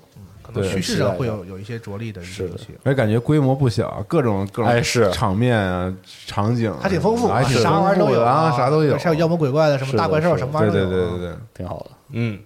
[0.53, 2.26] 对可能叙事上会有有一些着力的游
[2.59, 2.68] 戏。
[2.84, 5.92] 而且感觉规模不小，各种各种哎是场面啊、
[6.26, 10.90] 场景啊，还挺丰富，啥玩意儿都有啊，啥都有，还有妖魔鬼怪的，什么大怪兽，什么玩意儿都有。
[10.90, 11.86] 对对对对，挺好的。
[12.12, 12.38] 嗯。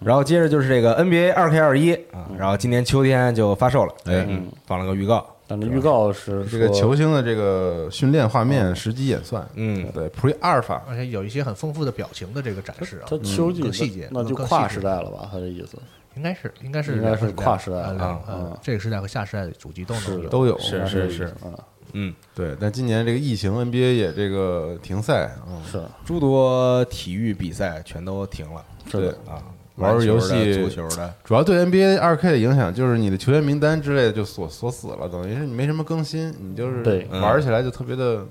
[0.00, 4.24] 然后接着就是这个 NBA 二 K 二一啊，然后今年秋天就发售了，哎。
[4.28, 9.90] 嗯，放了个预告，但这预告是这个球星的这个训练画面实际演算，嗯。
[9.92, 15.28] 对，Pre Alpha，而且有一些很丰富的表情的这个展示啊它，秋季更细节那就跨时代了吧？
[15.32, 15.78] 他的意思。
[16.16, 20.28] 应该是应该是应该是跨时代呃了两呃嗯这个时代和下时代的主机都能有。
[20.28, 20.88] 都有，是是。
[20.88, 21.54] 是个意思啊，
[21.92, 22.56] 嗯，对。
[22.60, 25.80] 但今年这个疫情，NBA 也这个停赛，嗯，是。
[26.04, 29.44] 诸多体育比赛全都停了是的，啊，
[29.78, 38.24] 玩篮球的游戏足球的，主要对 NBA 二 K 的影响就是你的球员名单之类的就锁锁死了，等于是你没什么更新，你就是对玩起来就特别的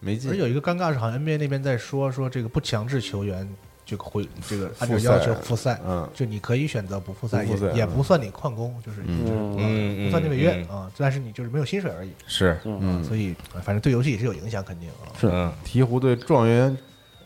[0.00, 0.34] 没劲而。
[0.34, 3.48] 有一个尴尬是，好像 NBA 那边在说说这个不强制球员
[3.84, 12.10] 这个回这个按照要求复赛，嗯就你可以选择不复赛，复赛也也不算你旷工，就是嗯不算你违约嗯啊，但是你就是没有薪水而已。
[12.26, 15.10] 是嗯，所以呃反正对游戏也是有影响，肯定啊。
[15.20, 16.76] 是嗯鹈鹕队状元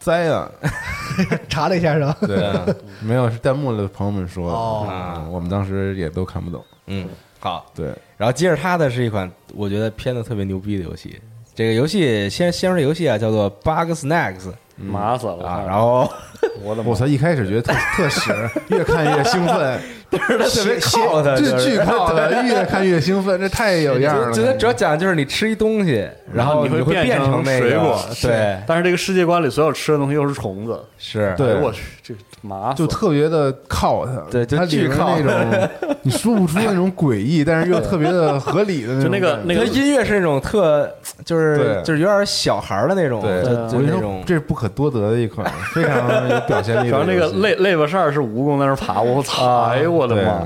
[0.04, 0.50] 栽啊，
[1.48, 2.16] 查了一下是吧？
[2.26, 2.52] 对，
[3.00, 4.86] 没有是弹幕的朋友们说的，哦。
[4.90, 7.08] 嗯我们当时也都看不懂，嗯
[7.40, 7.86] 好，对，
[8.16, 11.18] 然后接着它的是一款我觉得片子特别牛逼的游戏，
[11.54, 15.46] 这个游戏先先说这游戏啊，叫做 Bug Snacks 麻死了。
[15.46, 16.08] 啊，然后
[16.62, 16.90] 我的妈。
[16.90, 18.32] 我操，一开始觉得特特屎，
[18.68, 24.32] 越看越兴奋， 但是他特别靠他，这就是巨 靠他，越看越兴奋，这太有样了。
[24.32, 31.54] 就就它主要讲的就是你吃一东西，然后你会变成水果，对，但是这个世界观里所有吃的东西又是虫子，是，对。
[31.60, 35.68] 我去，这个麻就特别的靠它，对就它里面巨靠那种
[36.02, 40.88] 你说不出那种诡异，但是又特别的合理的那种就那个那个音乐是那种特，
[41.24, 46.88] 就是就是有点小孩的那种，对，就那种，这是不可多得的一款非常有表现力。
[46.90, 49.62] 然后那个肋肋巴扇儿是蜈蚣在那爬，我操！
[49.62, 50.42] 哎呦我的妈！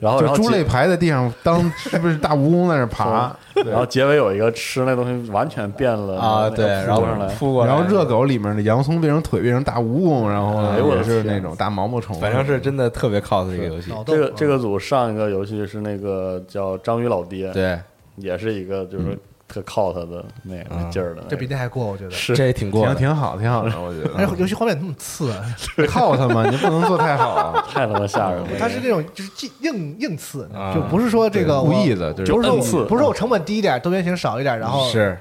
[0.00, 3.36] 然后猪肋排在地上当 是不是大蜈蚣在那爬？
[3.66, 7.04] 然后结尾有一个吃那东西完全变了啊，对，然后
[7.38, 10.62] 扑过来，然后热狗里面的洋葱变成腿变成大蜈蚣，然后
[10.96, 17.78] 也是那种大毛毛虫，反正是真的特别 cos 的一个游戏，这个这啊个组上一个游戏是那个叫章鱼老爹，对，
[18.16, 19.18] 也是一个就是
[19.52, 22.10] 特靠他的那个劲儿的那个，这比那还过，我觉得。
[22.10, 24.36] 是这也挺过挺的，挺好，挺好的，我觉得。
[24.36, 25.44] 游戏画面那么次啊，
[25.88, 28.48] 靠他嘛，你不能做太好， 太他妈吓人了。
[28.58, 29.30] 它是那种就是
[29.60, 35.18] 硬硬硬刺啊，就不是说这个故意的，就是不是说刺我不是说我成本低一点，多边形少一点，然后是，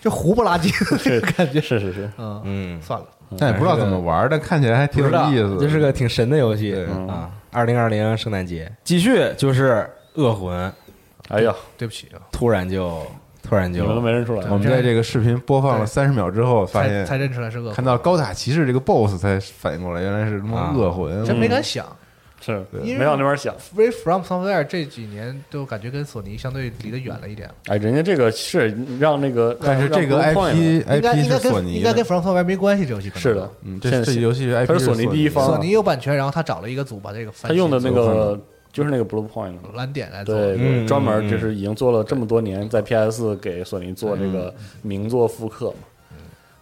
[0.00, 1.60] 就糊不拉几的这个感觉。
[1.60, 3.06] 是是是，嗯，嗯，算了，
[3.38, 5.58] 但也不知道怎么玩，但看起来还挺有意思。
[5.60, 6.74] 这是个挺神的游戏
[7.08, 7.30] 啊。
[7.52, 10.70] 二零二零圣诞节继续就是恶魂，
[11.28, 13.00] 哎呀，对不起啊，突然就
[13.48, 20.74] 突然你们都没认出来，我们在这个视频播放了三十秒之后，发现才才认出来是恶魂，看到高塔骑士这个 BOSS 才反应过来，原来是他妈啊。
[20.76, 21.24] 恶魂。
[21.24, 21.86] 真没敢想。
[22.38, 23.52] 是因为没往那边想。
[23.72, 33.22] 因为 From somewhere 这几年都感觉跟索尼相对离得远了一点，哎，人家这个是让那个，但是这个 IP IP 应该是索尼应该跟，From somewhere 没关系，这游戏可能。
[33.22, 38.38] 是的，嗯，这这游戏 IP 是索尼尼第一方索尼有版权，然后他找了一个组把这个他用的那个
[38.76, 45.78] 就是那个 Blue Point，蓝点来做，对，嗯专门就是已经做了这么多年，在 PS 给索尼做这个名作复刻嘛。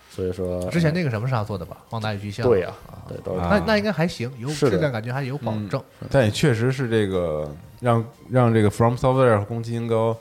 [0.08, 1.76] 所以说之前那个什么是他做的吧？
[1.92, 2.72] 《旺达与巨像》对呀，
[3.08, 5.82] 对都是啊那那应该还行，有质量感觉还有保证。
[6.08, 10.16] 但也确实是这个让让这个 From Software 和宫崎英高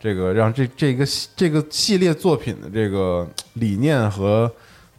[0.00, 4.50] 这个让这这个系这个系列作品的这个理念和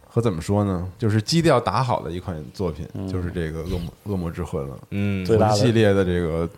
[0.08, 6.48] 和怎么说呢，就是基调打好的一款作品，就是这个恶魔恶魔之魂了，嗯，最大的系列的这个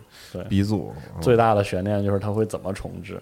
[0.49, 3.21] 鼻祖，最大的悬念就是他会怎么重置。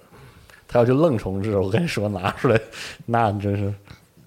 [0.71, 2.61] 他要去愣重置，我跟你说，拿出来，
[3.07, 3.73] 那真是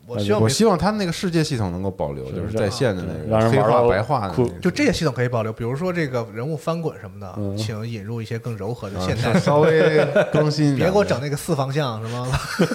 [0.08, 9.38] 我希望我希望他那个世界系统能够保留，就是在线的那个黑化让人玩到白化的那个，就这些系统可以保留，比如说这个人物翻滚什么的，嗯请引入一些更柔和的啊现 代。
[9.38, 12.26] 稍微 更新一点，别给我整那个四方向什么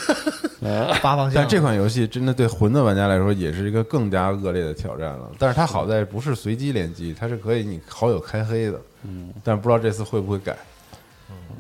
[1.02, 1.34] 八方向。
[1.36, 5.32] 但这款游戏真的对魂的玩家来说也是一个更加恶劣的挑战了。
[5.38, 8.80] 但是它好在不是随机联机，它是可以你好友开黑的。
[9.04, 10.58] 嗯，但不知道这次会不会改。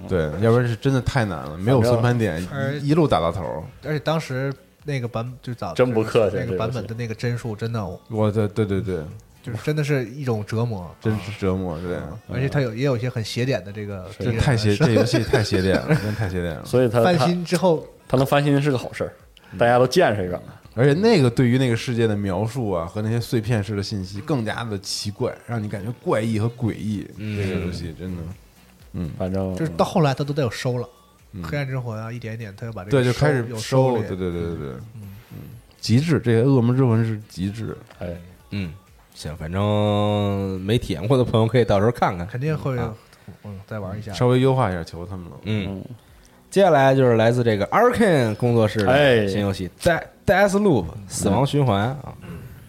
[0.07, 3.63] 对，要不然是真的太难了，没有存盘点，而一一路打到头。
[3.83, 4.53] 而且当时
[4.85, 9.03] 那个版就早真不客气那个版本的那个帧数真的我的对对对，
[9.43, 11.97] 就是真的是一种折磨， 真是折磨，对，
[12.33, 16.63] 而且它有也有一些很邪点的这个这太邪，这游戏太邪点了，真太邪点了。
[16.63, 19.13] 所以它翻新之后，他能翻新是个好事儿，
[19.57, 20.41] 大家都见识一个。
[20.75, 27.03] 而且那个对于那个世界的描述啊，和那些碎片式的信息更加的奇怪，让你感觉怪异和诡异。
[27.17, 28.21] 这个游戏真的，
[28.93, 30.87] 嗯反正就是到后来它都得有收了，
[31.41, 34.67] 黑暗之魂啊，一点一点它要把这个对，就开始有收，了对对对对对，
[35.31, 35.39] 嗯，
[35.81, 37.75] 极致，这个恶魔之魂是极致。
[37.97, 38.15] 哎，
[38.51, 38.71] 嗯，
[39.15, 42.27] 行，反正没体验过的朋友可以到时候看看。
[42.27, 42.93] 肯定会啊
[43.43, 44.13] 嗯再玩一下。
[44.13, 45.37] 稍微优化一下，求他们了。
[45.45, 45.83] 嗯，
[46.49, 52.13] 接下来就是来自这个 Arkane 工作室哎的新游戏《Death Death Loop》死亡循环啊，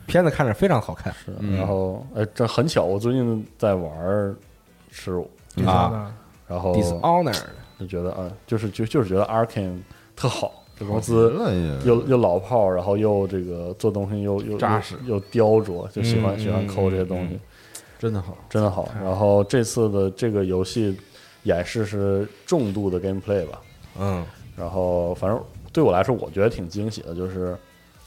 [0.07, 1.13] 片子看着非常好看。
[1.25, 3.93] 是，然后哎，这很巧，我最近在玩
[4.91, 5.31] 《耻辱
[5.65, 6.13] 啊？
[6.47, 7.41] 然后 Dishonored，
[7.79, 9.79] 就觉得啊，就是就就是觉得 Arkane
[10.17, 11.33] 特好，这公司
[11.85, 17.39] 又又老炮，然后又这个做东西又又扎实又又雕琢，就喜欢嗯喜欢抠这些东嗯西，
[17.99, 18.37] 真的好。
[18.49, 18.89] 真的好。
[19.03, 20.99] 然后这次的这个游戏
[21.45, 23.61] 演示是重度的 gameplay 吧，
[23.99, 24.25] 嗯。
[24.57, 25.41] 然后反正
[25.73, 27.57] 对我来说，我觉得挺惊喜的，就是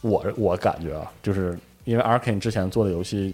[0.01, 3.33] 我我感觉啊，就是因为 Arkane 之前做的游戏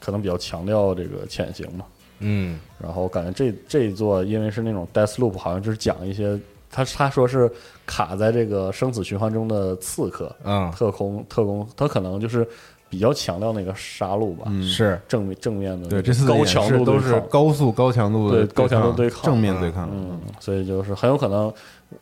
[0.00, 1.84] 可能比较强调这个潜行嘛，
[2.20, 2.58] 嗯。
[2.80, 6.38] 然后感觉这这一座因为是那种 Death Loop，好像就是讲一些
[6.70, 7.50] 他他说是
[7.84, 12.46] 卡在这个生死循环中的刺客、嗯，特工、特工，他可能就是
[12.88, 15.00] 比较强调那个杀戮吧，嗯，是。
[15.08, 19.22] 正面正面的对，这次的演高强度都是高速、高强度的对高强度对对抗。
[19.24, 19.88] 正面对抗。
[19.92, 21.52] 嗯，所以就是很有可能，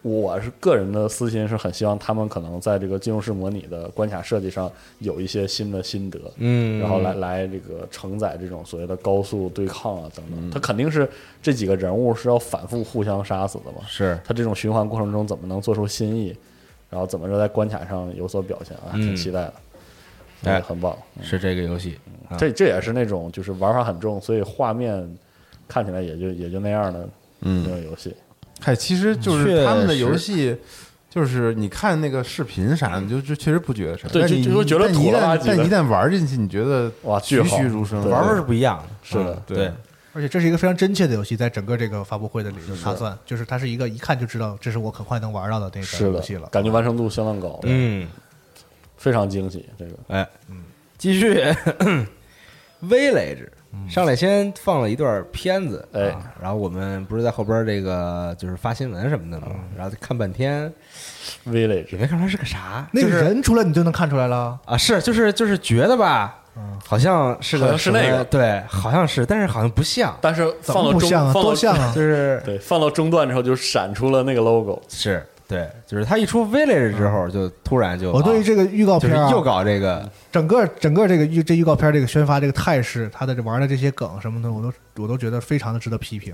[0.02, 10.50] 我是个人的私心是很希望他们可能在这个进入式模拟的关卡设计上有一些新的心得，嗯，然后来来这个承载这种所谓的高速对抗啊等等。
[10.50, 11.08] 他肯定是
[11.42, 16.36] 这几个人物是要反复互相杀死的嘛，是他这种循环过程中怎么能做出新意，
[16.88, 19.54] 然后怎么着在关卡上有所表现啊，嗯挺期待的，
[20.44, 20.96] 哎嗯很棒。
[21.18, 25.08] 嗯是这个游戏，啊这这也是那种就是玩法很重，所以画面
[25.68, 27.06] 看起来也就也就那样的那
[27.42, 28.14] 嗯，种游戏。
[28.60, 30.56] 嗨，其实就是他们的游戏，
[31.08, 34.06] 就是你看那个视频啥的，就就确实不觉得啥。
[34.08, 38.88] 对但你就就觉得但一旦但一旦玩进去，你觉得哇栩栩如生，玩玩法是不一样的。
[39.02, 39.72] 是的嗯对
[40.12, 48.08] 而且这是一个非常真切的游戏，在整个这个发布会的里头打算，就是它是一个一看就知道这是我很快能玩到的那个游戏了，，感觉完成度相当高，嗯，
[48.96, 49.64] 非常惊喜。
[49.78, 50.28] 这个哎，
[50.98, 51.40] 继续
[52.82, 53.46] Village。
[53.88, 56.08] 上来先放了一段片子，哎。
[56.10, 59.46] 啊，然后我们不是在后边这个就是发新闻什么的嘛，
[59.76, 60.72] 然后看半天。
[61.46, 64.58] Village 也没看出来是个啥，那个人出来你就能看出来了。
[64.64, 66.42] 啊，是就是就是觉得吧，
[66.84, 68.24] 好像是个好像是那个。
[68.24, 71.92] 对，好像是，但是好像不像，但是放到中多像啊！
[71.94, 84.72] 就 是对，放到中段之后就闪出了那个 logo，是对，就是他一出 Village 之后，就突然就啊我对于这个预告片啊，就是又搞这个，整个整个这个预这预告片这个宣发这个态势，他的这玩的这些梗什么的，我都
[85.02, 86.32] 我都觉得非常的值得批评，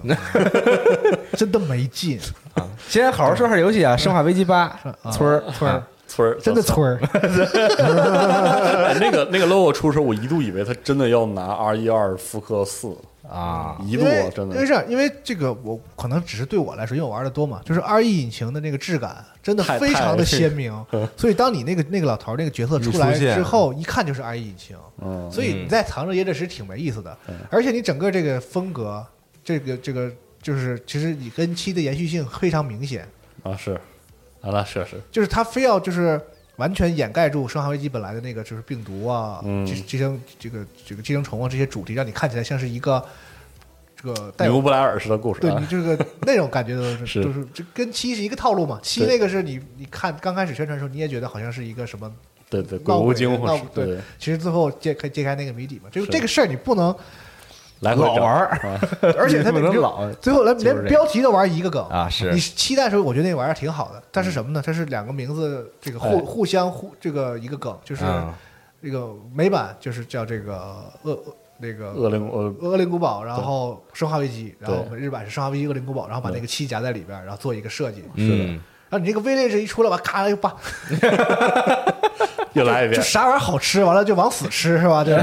[1.32, 2.20] 真的没劲
[2.52, 4.68] 啊，先好好说说游戏啊，《生化危机八》
[5.02, 7.00] 啊村儿村儿村儿真的村儿，
[8.86, 12.94] 哎那个那个 logo 出的时候，我一度以为他真的要拿 R 一二复刻四，
[13.28, 14.54] 啊，一路因为真的。
[14.54, 20.72] 因为是这样因为这个我可能只是对我来说，因为我玩的多嘛，就是 R E 引擎的那个质感真的非常的鲜明，
[21.16, 27.16] 所以当你那个那个老头儿那个角色出来之后，一看就是 R E 引擎，嗯，所以你在藏着掖着实挺没意思的，
[27.50, 29.04] 而且你整个这个风格，
[29.44, 30.10] 这个这个
[30.40, 33.06] 就是其实你跟七的延续性非常明显，
[33.42, 33.74] 啊是，
[34.40, 36.20] 啊那是是，就是他非要就是
[36.56, 39.64] 完全掩盖住《生化危机》本来的那个就是病毒啊、嗯。
[39.64, 43.04] 寄寄生这个这个寄生虫啊这些主题，让你看起来像是一个
[43.94, 45.42] 这个带有布莱尔式的故事啊。
[45.42, 47.22] 对你，这个那种感觉都是 是。
[47.22, 48.80] 都是这跟七是一个套路嘛。
[48.82, 52.12] 七那个是你你看刚开始宣传的时候，你也觉得好像是一个什么，
[52.48, 53.86] 对对，鬼屋惊魂闹对。
[53.86, 55.90] 对，其实最后揭开揭开那个谜底嘛。
[55.90, 56.12] 这个是。
[56.12, 56.94] 这个事儿你不能，
[57.80, 58.80] 来老玩儿，啊
[59.18, 64.62] 而且他不能就老最后连标题都玩一个梗啊是你期待的时候，我觉得那玩意儿挺好的，但是什么呢？
[64.64, 68.34] 它是两个名字，这个互哎互相互这个一个梗，就是啊
[68.82, 70.54] 这个美版就是叫这个
[71.02, 78.02] 恶恶那个恶灵呃恶灵古堡，然后生化危机，然后我们日版是生化危机恶灵古堡，然后把那个七夹在里边，然后做一个设计。
[78.16, 78.44] 是的，
[78.88, 80.54] 然后你这个 village 一出来吧，咔又把
[82.52, 85.02] 又来一遍，就啥玩意儿好吃，完了就往死吃是吧？
[85.04, 85.16] 对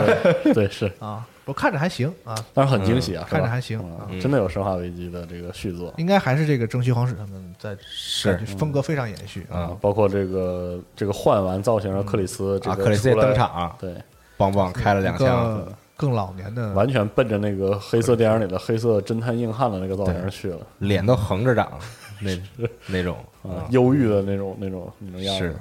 [0.43, 3.79] 对对是，啊，我看着还行啊，但是很惊喜啊，看着还行
[4.09, 5.93] 嗯真的有生化危机的这个续作。
[5.97, 9.59] 应该还是这个蒸汽皇室他们在是风格非常延续啊。
[9.59, 13.93] 啊，包括这个这个换完造型的克里斯这啊，个克里斯也登场，对，
[14.37, 15.67] 棒棒开了两枪，
[15.97, 21.71] 更老年的，完全奔着那个黑色电影里的黑色侦探硬汉的那个造型去了，脸都横着长，
[22.19, 22.31] 那
[22.87, 25.55] 那种啊，忧郁的那种那种那种样子，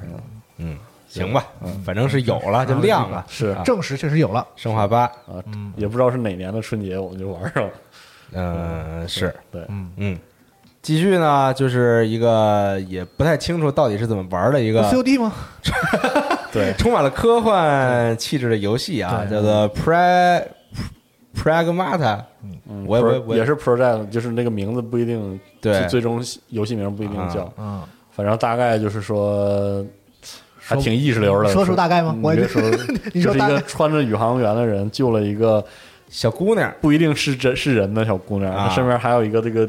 [0.58, 0.78] 嗯，
[1.12, 1.44] 行吧，
[1.84, 4.46] 反正是有了就亮了，是啊证实确实有了。
[4.56, 5.44] 生化八，啊，
[5.76, 7.70] 也不知道是哪年的春节我们就玩上了，
[8.32, 10.18] 嗯，是，对，嗯，嗯，
[10.80, 15.32] 继续呢，就是一个也不太清楚到底是怎么玩的一个 COD 吗？
[16.50, 20.42] 对，充满了科幻气质的游戏啊，叫做 Pra
[21.36, 22.22] Pragmata，
[22.68, 29.84] 嗯我也我也也是 Project，就是那个名字不一定，对最终游戏名不一定叫，嗯，反正大概就是说。
[30.64, 35.62] 还挺意识流的，说出大概吗我你别说， 就是一你说大概个穿着宇航员的人救了一个
[36.08, 39.68] 小姑娘，不一定是真是人的小姑娘，啊她身边还有一个这个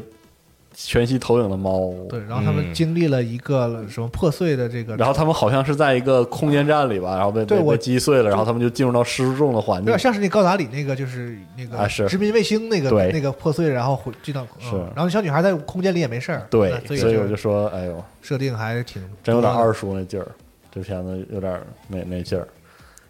[0.76, 1.92] 全息投影的猫。
[2.08, 9.98] 对，然后他们嗯经历了一个什么破碎的这个，然后他们好像是在一个空间站里吧，然后被对我被被击碎了，然后他们就进入到失重的环境有点。
[9.98, 19.72] 像是那高达里那个，就是那个啊是殖民卫星那个对那个破碎，然后回进到嗯是然后小女孩在空间里也没事儿，对，所以我就就说，哎呦，设定还挺真有点二。
[19.72, 20.26] 叔那劲儿，
[20.74, 22.48] 这片子有点没没劲儿，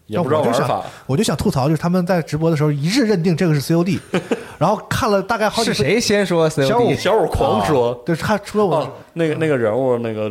[0.06, 0.82] 也不知道玩法。
[1.06, 3.98] 我就想吐槽，就是他们在直播的时候一致认定这个是 COD，
[4.58, 6.96] 然后看了大概好几分，是谁先说小五 COD？
[6.96, 10.30] 小五狂说，就是他除了我哦，那个那个人物，那个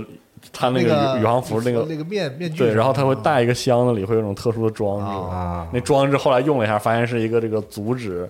[0.52, 5.36] 他那那个宇宇航服那个那个面面具对，然后他会带一个箱子，里会有一种特殊的装置。
[5.36, 8.30] 啊那装置后来用了一下，发现是一个这个阻止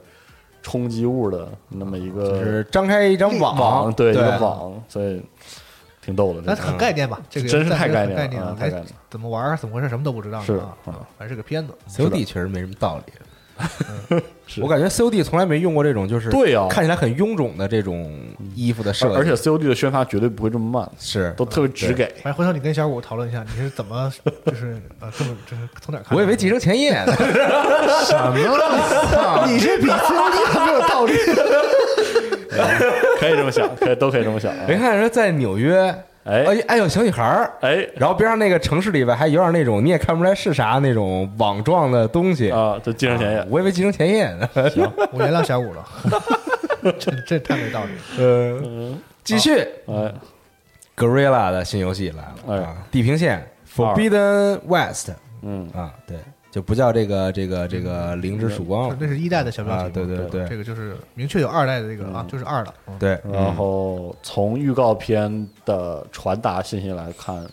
[0.61, 5.21] 冲击物的那么一个就是张开一张网，网，对，一个网，所以
[6.03, 6.41] 挺逗的。
[6.45, 7.19] 那很概念吧？
[7.29, 11.73] 这个真是太概念了很概念了，哎啊太概念了怎么玩儿怎么回事，什么都不知道是啊啊，还是个片子。
[11.89, 13.13] COD 确实没什么道理。
[14.47, 18.11] 是我感觉 COD 从来没用过这种，就是对啊看起来很臃肿的这种
[18.55, 22.11] 衣服的设计，而而且 COD 的宣发绝对不会这么慢，是都特别直给。
[22.23, 24.11] 哎回头你跟小五讨论一下，你是怎么
[24.45, 26.17] 就是呃这么就是从哪看？
[26.17, 27.13] 我以为继承前夜呢，
[28.05, 28.35] 什么？
[29.47, 31.13] 你这比 COD 还没有道理。
[33.19, 34.65] 可以这么想，可以都可以这么想啊。
[34.67, 35.87] 没看说在纽约，
[36.23, 36.43] 哎。
[36.45, 37.87] 哎哎有小女孩儿，哎。
[37.95, 43.47] 然后边上那个城市里边还有点那种你也看不出来是啥那种网状的东西，啊，就继承前夜。
[43.49, 44.49] 我以为继承前夜呢。
[44.69, 45.85] 行， 我原谅小五了，
[46.99, 48.25] 这这太没道理了。
[48.25, 49.57] 呃，继续。
[49.87, 50.13] 哎。
[50.95, 52.57] Gorilla 的新游戏来了，哎。
[52.63, 53.43] 啊，地平线
[53.75, 55.09] Forbidden West
[55.41, 55.67] 嗯。
[55.75, 56.17] 啊，对，
[56.53, 58.95] 就不叫这个这个这个灵之曙光了。
[58.99, 62.71] 那是一代的小标题啊，对对对这个就是明确有二代的这个啊，就是二了。
[62.85, 62.95] 嗯。
[62.99, 67.43] 对，然后从预告片的传达信息来看，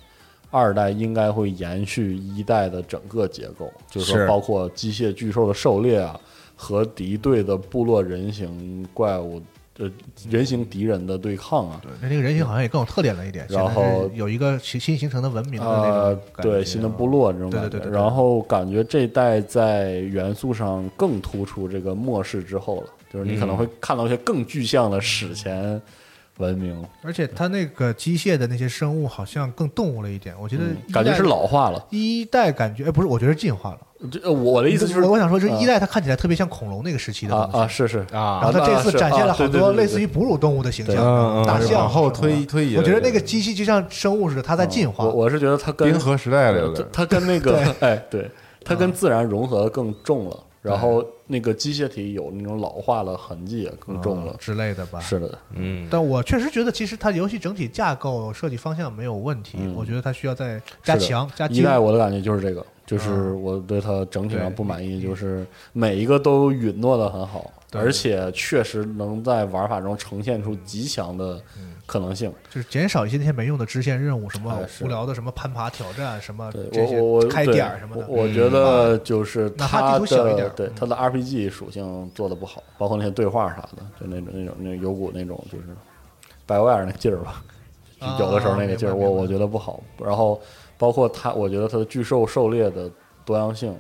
[0.51, 6.21] 二代应该会延续一代的整个结构，就是说包括机械巨兽的狩猎啊，
[6.55, 9.41] 和敌对的部落人形怪物。
[9.81, 9.91] 呃，
[10.29, 11.91] 人形敌人的对抗啊，对。
[12.03, 17.99] 那这个人形好像也更有特点了一点，然后有一个新新形成的文明的那对新的部落这种感觉，对对对对对。
[17.99, 25.81] 然后感觉这代在元素上更突出这个末世之后了，就是你可能会看到一些更具象的史前
[26.39, 30.63] 文明，而且它那个机械的那些生物好像更动物了一点，我觉得
[30.93, 31.87] 感觉是老化了。
[31.91, 33.79] 一代感觉，哎，不是，我觉得进化了。
[34.11, 37.59] 这呃我的意思就是我我想说，就是啊一代它看起来特别像恐龙那个时期的啊东西。
[37.59, 37.99] 啊，是是。
[38.13, 43.21] 啊然后它这次展现了好多类似于哺乳动物的形象，大象往后推推移我觉得那个。
[43.21, 45.05] 机器就像生物似的，它在进化。
[45.05, 48.29] 我我是觉得它跟冰河时代了，有它跟那个 哎，对，
[48.65, 50.37] 它跟自然融合的更重了。
[50.63, 54.35] 然后那个机械体有那种老化的痕迹也更重了。
[54.39, 54.99] 之类的吧。
[54.99, 61.59] 是的，嗯，但我确实觉得，其实它游戏整体架构设计方向没有问题，嗯我觉得它需要再加强、加精。
[61.59, 71.41] 一代我的感觉就是这个，就是我对它整体上不满意，就是每一个都允诺的很好，而且确实能在玩法中呈现出极强的
[71.87, 72.33] 可能性。
[72.51, 78.05] 就是减少一些那些没用的支线任务，什么无聊的什么攀爬挑战，什么对这些我我我开点儿什么的。
[78.09, 85.67] 我我觉得就是它的对它的 RPG 属性做的不好，包括那些对话啥的，就那种那种那有股那种就是
[86.45, 87.41] 白威尔那劲儿吧，
[88.19, 89.81] 有的时候那个劲儿，我我觉得不好。
[90.05, 90.41] 然后
[90.81, 92.91] 包括它，我觉得它的巨兽狩猎的
[93.23, 93.79] 多样性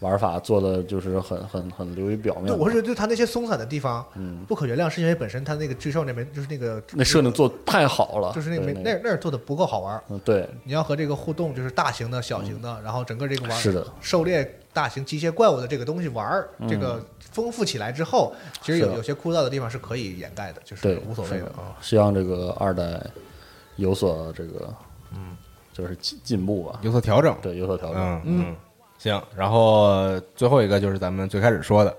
[0.00, 10.04] 玩法做的就是很很很流于表面对，我是觉得就它那些松散的地方嗯，不可原谅，是因为本身它那个巨兽那边就是那个那设定做太好了，就是那那那儿做的不够好玩儿。
[10.10, 10.46] 嗯对。
[10.64, 13.84] 你要和这个互动，就是大型的、小型的，然后整个这个玩是的。
[14.00, 21.50] 狩猎大型机械怪物的这个东西玩儿，这个丰富起来之后，其实有有些枯燥的地方是可以掩盖的，就是对无所谓的的。
[21.52, 21.74] 啊。
[21.80, 23.02] 希望这个二代
[23.76, 24.72] 有所这个
[25.12, 25.36] 嗯，
[25.78, 27.36] 就是进进步吧，有所调整。
[27.40, 28.02] 对有所调整。
[28.02, 28.56] 嗯嗯，
[28.98, 29.22] 行。
[29.36, 31.96] 然后最后一个就是咱们最开始说的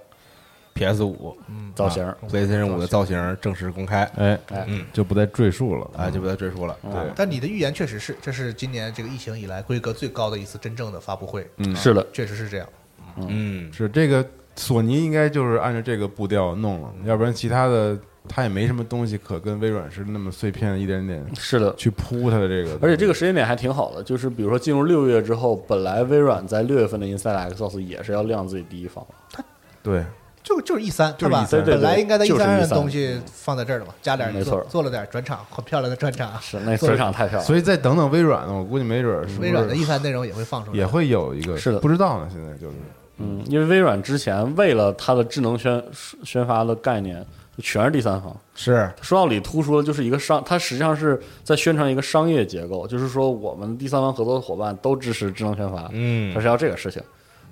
[0.73, 6.77] PS 五嗯，造型，PlayStation 五的造型正式公开，哎，哎嗯就不再赘述了哎，就不再赘述了。
[6.83, 12.67] 嗯对，但你的预言确实是，这是今年这个疫情以来规格最高的一次真正的发布会，嗯是的，确实是这样。
[13.15, 14.25] 嗯，是这个
[14.55, 17.97] 索尼应该就是按照这个步调弄了，要不然其他的
[18.29, 21.73] 它也没什么东西可跟微软是那么碎片一点点是的。
[21.75, 29.43] 去铺它的这个，而且这个时间点还挺好的，就是比如说进入六月之后，本来微软在六月份的 Inside Xbox 也是要亮自己第一方，它
[29.81, 30.03] 对
[30.41, 36.31] 就就是 E 三，就是吧？E3 对对本来应该在 E 三上的东西放在这儿了嘛，加点没错做做了点转场，很漂亮的转场。
[36.41, 37.45] 是那转场太漂亮了。
[37.45, 42.75] 所以再等等微软呢，我估计没准微软的 E 三内容也会放出来，也会有一个是的不知道呢，现在就是
[43.17, 45.83] 嗯，因为微软之前为了它的智能宣
[46.23, 47.23] 宣发的概念，
[47.61, 48.35] 全是第三方。
[48.55, 57.01] 是说到底，突出的就是一个商，它实际上是在宣传一个商业结构，就是说我们第三方合作的伙伴都支持智能宣发，嗯它是要这个事情。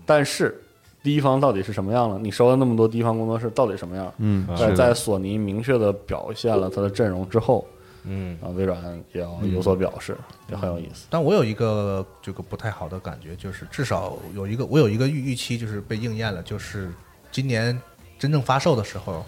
[0.05, 0.60] 但是
[1.03, 2.20] 第一方到底是什么样了？
[2.20, 4.14] 你收了那么多第一方工作室，到底什么样？
[4.18, 7.66] 嗯，在，在索尼明确的表现了它的阵容之后，
[8.03, 8.82] 嗯啊，微软
[9.14, 10.18] 也要有所表示，
[10.49, 11.08] 也很有意思。
[11.10, 16.91] 但我有一个这个不太好的感觉，就是至少有一个我有一个预预期，就是被应验了，就是
[17.32, 17.80] 今年
[18.20, 19.26] 真正发售的时候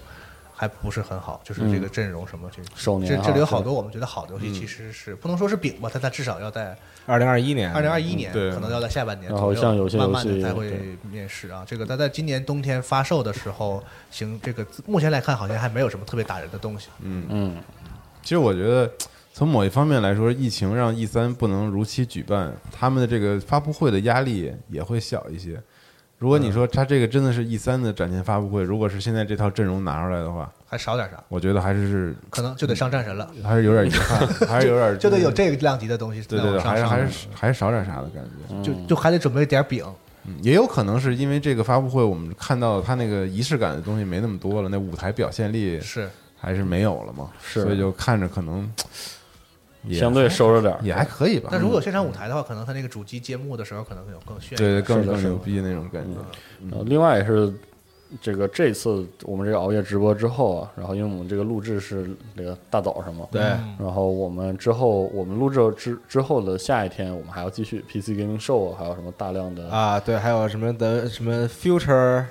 [0.60, 11.64] 还不是很好，就是这个阵容什么这首年这这里有好多我们觉得好的游戏，其实是不能说是饼吧，但它至少要在二零二一年，二零二一年，对可能要在下半年然后左右，像有些慢慢游戏的才会面世啊。
[11.66, 13.82] 这个它在今年冬天发售的时候，
[14.12, 16.90] 行，这个目前来看好像还没有什么特别打人的东西。
[17.00, 17.56] 嗯，
[18.22, 18.92] 其实我觉得。
[19.32, 25.58] 从某一方面来说，疫情让 E 三不能如期举办，他们的这个发布会的压力也会小一些。
[26.20, 38.62] 如果你说他这个真的是 E 三的展前发布会，如果是现在这套阵容拿出来的话，还少点啥，我觉得还是可能就得上战神了，还是有点遗憾， 还是有点就得有这个量级的东西对对对，还是还是还是少点啥的感觉。
[38.62, 39.84] 就就还得准备点饼。
[40.26, 46.08] 嗯也有可能是因为这个发布会，我们看到他那个仪式感的东西没那么多了，那舞台表现力是，
[46.38, 47.64] 还是没有了嘛，是。
[47.64, 48.68] 所以就看着可能也
[49.92, 50.76] 相对收着点。
[50.82, 51.50] 也还可以吧。
[51.52, 54.58] 但如果有现场舞台的话，可能他那个主机揭幕的时候，可能会有更炫。
[54.58, 56.20] 对对更更牛逼那种感觉，
[56.70, 57.54] 然后另外也是
[58.20, 72.26] 这个这次我们这个熬夜直播之后啊，然后因为我们这个录制是这个大早上嘛，对嗯然后我们之后我们录制之之后的下一天，我们还要继续 PC Gaming Show，还有什么大量的啊，对，还有什么的什么 Future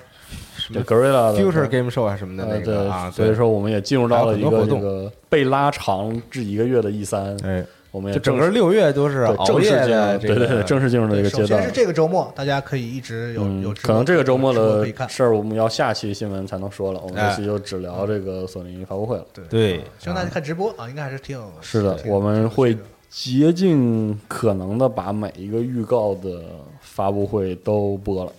[0.69, 11.71] 什对么 Gorilla 的 Future Game Show 啊什么的呃那个啊，对，所以说我们也进入到了一个这个被拉长至一个月的 E 三，哎，我们也整个六月都是对熬夜正式进入的这个，对对对正式进入了一个阶段首先是。
[11.73, 14.87] 这个周末，大家可以一直有可能这个周末的。
[15.09, 17.01] 事儿，我们要下期新闻才能说了。
[17.03, 19.25] 我们哎这期就只聊这个索尼发布会了。
[19.33, 22.77] 对对，希望大家看直播啊，应该还是挺是的，我们会
[23.09, 26.43] 竭尽可能的把每一个预告的
[26.81, 28.38] 发布会都播了，嗯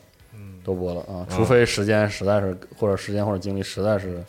[0.70, 4.24] 都播了啊，除非时间实在是或者时间或者精力实在是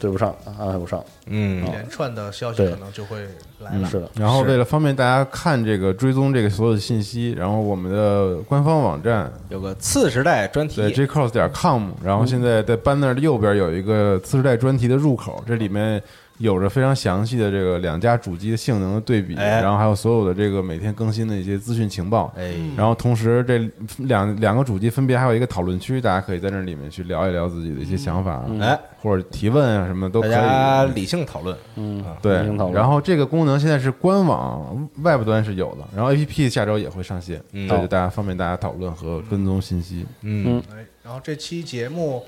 [0.00, 1.04] 对不上，安排不上。
[1.26, 1.64] 嗯。
[1.64, 3.20] 一连串的消息可能就会
[3.60, 3.88] 来嗯，了。
[3.88, 10.80] 是的，然后为了方便大家看这个追踪这个所有的信息，然后我们的官方网站有个次时代专题。
[10.80, 16.02] 对 jcross 点 com，然后现在在 banner 的右边有一个次时代专题的入口，这里面
[16.40, 19.60] 有着非常详细的这个两家主机的性能的对比，哎。
[19.60, 22.32] 然后还有所有的这个每天更新的一些资讯情报。
[22.34, 23.70] 哎，然后同时，这
[24.04, 30.30] 两两个主机分别还有一个讨论区，大家可以在那里面去聊一聊自己的一些想法，哎，或者提问啊什么都可以。
[30.30, 32.36] 大家理性讨论，嗯，对
[32.72, 37.68] 然后这个功能现在是官网外部端是有的，然后 APP 下周也会上线，嗯。
[37.68, 40.06] 这就大家方便大家讨论和跟踪信息。
[40.22, 42.24] 嗯，哎，然后这期节目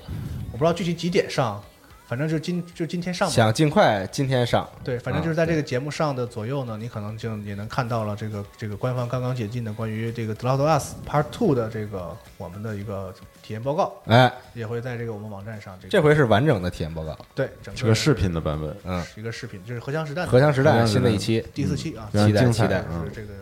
[0.51, 1.59] 我不知道具体几点上，
[2.07, 3.33] 反正就今就今天上吧。
[3.33, 15.77] 想尽快今天上，对，反正就是在这个节目上的左右呢，你可能就也能看到了这个这个官方刚刚解禁的关于这个《The Last of Us Part Two》的这个我们的一个体验报告，哎，也会在这个我们网站上。
[15.79, 20.31] 这个这回是完整的体验报告，对整个个视频的版本，嗯，是一个视频，就是荷枪实弹的。
[20.31, 22.83] 荷枪实弹荷枪实弹新的一期，第四期啊，期待期待。
[22.91, 23.05] 嗯。
[23.05, 23.33] 是这个。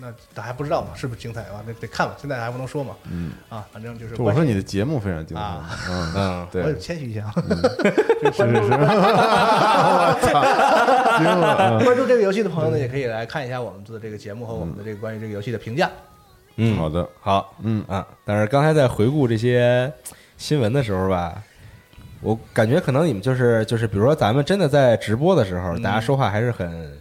[0.00, 1.62] 那咱还不知道嘛，是不是精彩啊？
[1.66, 2.94] 那得看吧，现在还不能说嘛。
[3.10, 3.32] 嗯。
[3.48, 7.34] 啊，反正就是我说你的节目非常精彩啊，嗯， 嗯，对我，谦虚一下啊。
[8.22, 8.72] 是是是，
[9.90, 15.90] 我操，关注这个游戏的朋友呢，也可以来看一下我们做的这个节目和我们的这个关于这个游戏的评价。
[16.56, 17.84] 嗯，好的，好，嗯。
[17.88, 19.92] 啊，但是刚才在回顾这些
[20.36, 21.40] 新闻的时候吧，
[22.20, 26.98] 我感觉可能你们就是就是，比如说咱们真的在直播的时候，大家说话还是很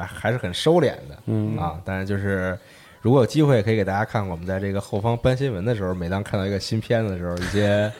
[0.00, 2.58] 还还是很收敛的，嗯啊，但是就是
[3.02, 7.92] 如果有机会，可以给大家看我们在这个后方搬新闻的时候，每当看到一个新片子的时候，一些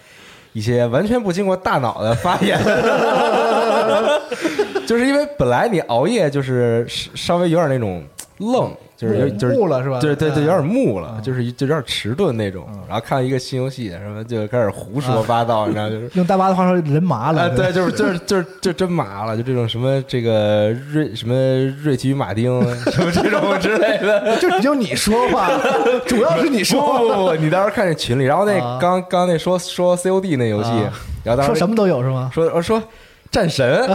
[0.53, 2.59] 一些完全不经过大脑的发言。
[4.86, 8.05] 就是因为本来你熬夜就是稍微有点那种
[8.38, 9.98] 愣，就是有就是木了是吧？
[9.98, 12.68] 对对对，有点木了，嗯就是就有点迟钝那种。
[12.86, 16.11] 然后看到一个新游戏，什么就开始胡说八道，你知道，就是。
[16.14, 17.57] 用大巴的话说，人麻啊，了。
[17.57, 21.34] 对，就是就是就是就真麻了，就这种什么这个瑞什么
[21.82, 25.48] 瑞奇与马丁什么这种之类的， 就就你说话，
[26.07, 30.92] 主要是你不说不不不，你到时候看这群里，然后那啊刚刚那说说 COD 那游戏啊，
[31.24, 32.30] 然后当时说什么都有是吗？
[32.34, 32.82] 说我说
[33.30, 33.88] 战神，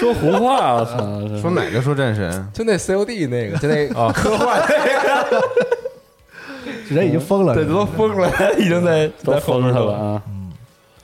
[0.00, 0.96] 说胡话，我操！
[1.40, 2.48] 说哪个说战神？
[2.52, 5.48] 就那 COD 那个，就那 科幻那个，
[6.88, 7.54] 人已经疯了。
[7.54, 9.80] 对，都疯了，已经在都在疯面了。
[9.80, 10.22] 他了啊！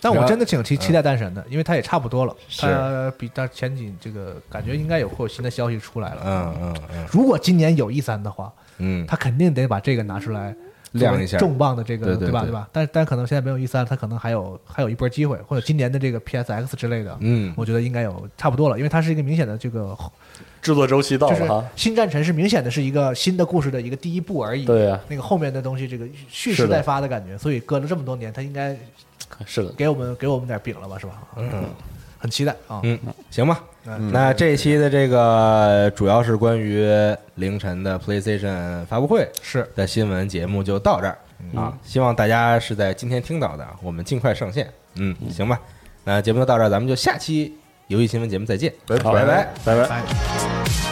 [0.03, 2.35] 但我真的挺期期待战神的，因为他也差不多了。
[2.49, 6.23] 是它比他前几这个感觉应该有会有新的消息出来了。
[6.25, 10.55] 嗯嗯嗯如果今年有 E 三的话，嗯，他肯定得把这个拿出来
[10.93, 12.19] 亮一下重磅的这个吧？
[12.19, 12.69] 对吧对对吧？
[12.73, 19.97] 但但可能现在没有 E 三，它可能还有还有一波机会，或者今年的这个 PSX 之类的，嗯我觉得应该有差不多了，因为它是一个明显的这个，
[20.61, 24.65] 制作周期到就是新战神是明显的是一个新的故事的一个第一步而已。
[24.65, 28.77] 对呀那个后面的东西，这个蓄势待发的感觉，所以隔了这么多年，它应该
[29.47, 31.23] 是的，给我们给我们点饼了吧，是吧？
[31.37, 31.65] 嗯，
[32.19, 32.81] 很期待啊。
[32.83, 32.99] 嗯，
[33.31, 33.63] 行吧。
[33.87, 36.87] 嗯那这一期的这个主要是关于
[37.37, 41.17] 凌晨的 PlayStation 发布会是的新闻节目就到这儿
[41.55, 44.71] 啊，希望大家是在今天听到的，我们尽快上线。
[44.97, 45.59] 嗯，行吧。
[46.05, 47.55] 那节目就到这儿，咱们就下期
[47.87, 49.49] 游戏新闻节目再见，拜拜拜。
[49.65, 49.87] 拜拜。
[49.89, 50.90] 拜。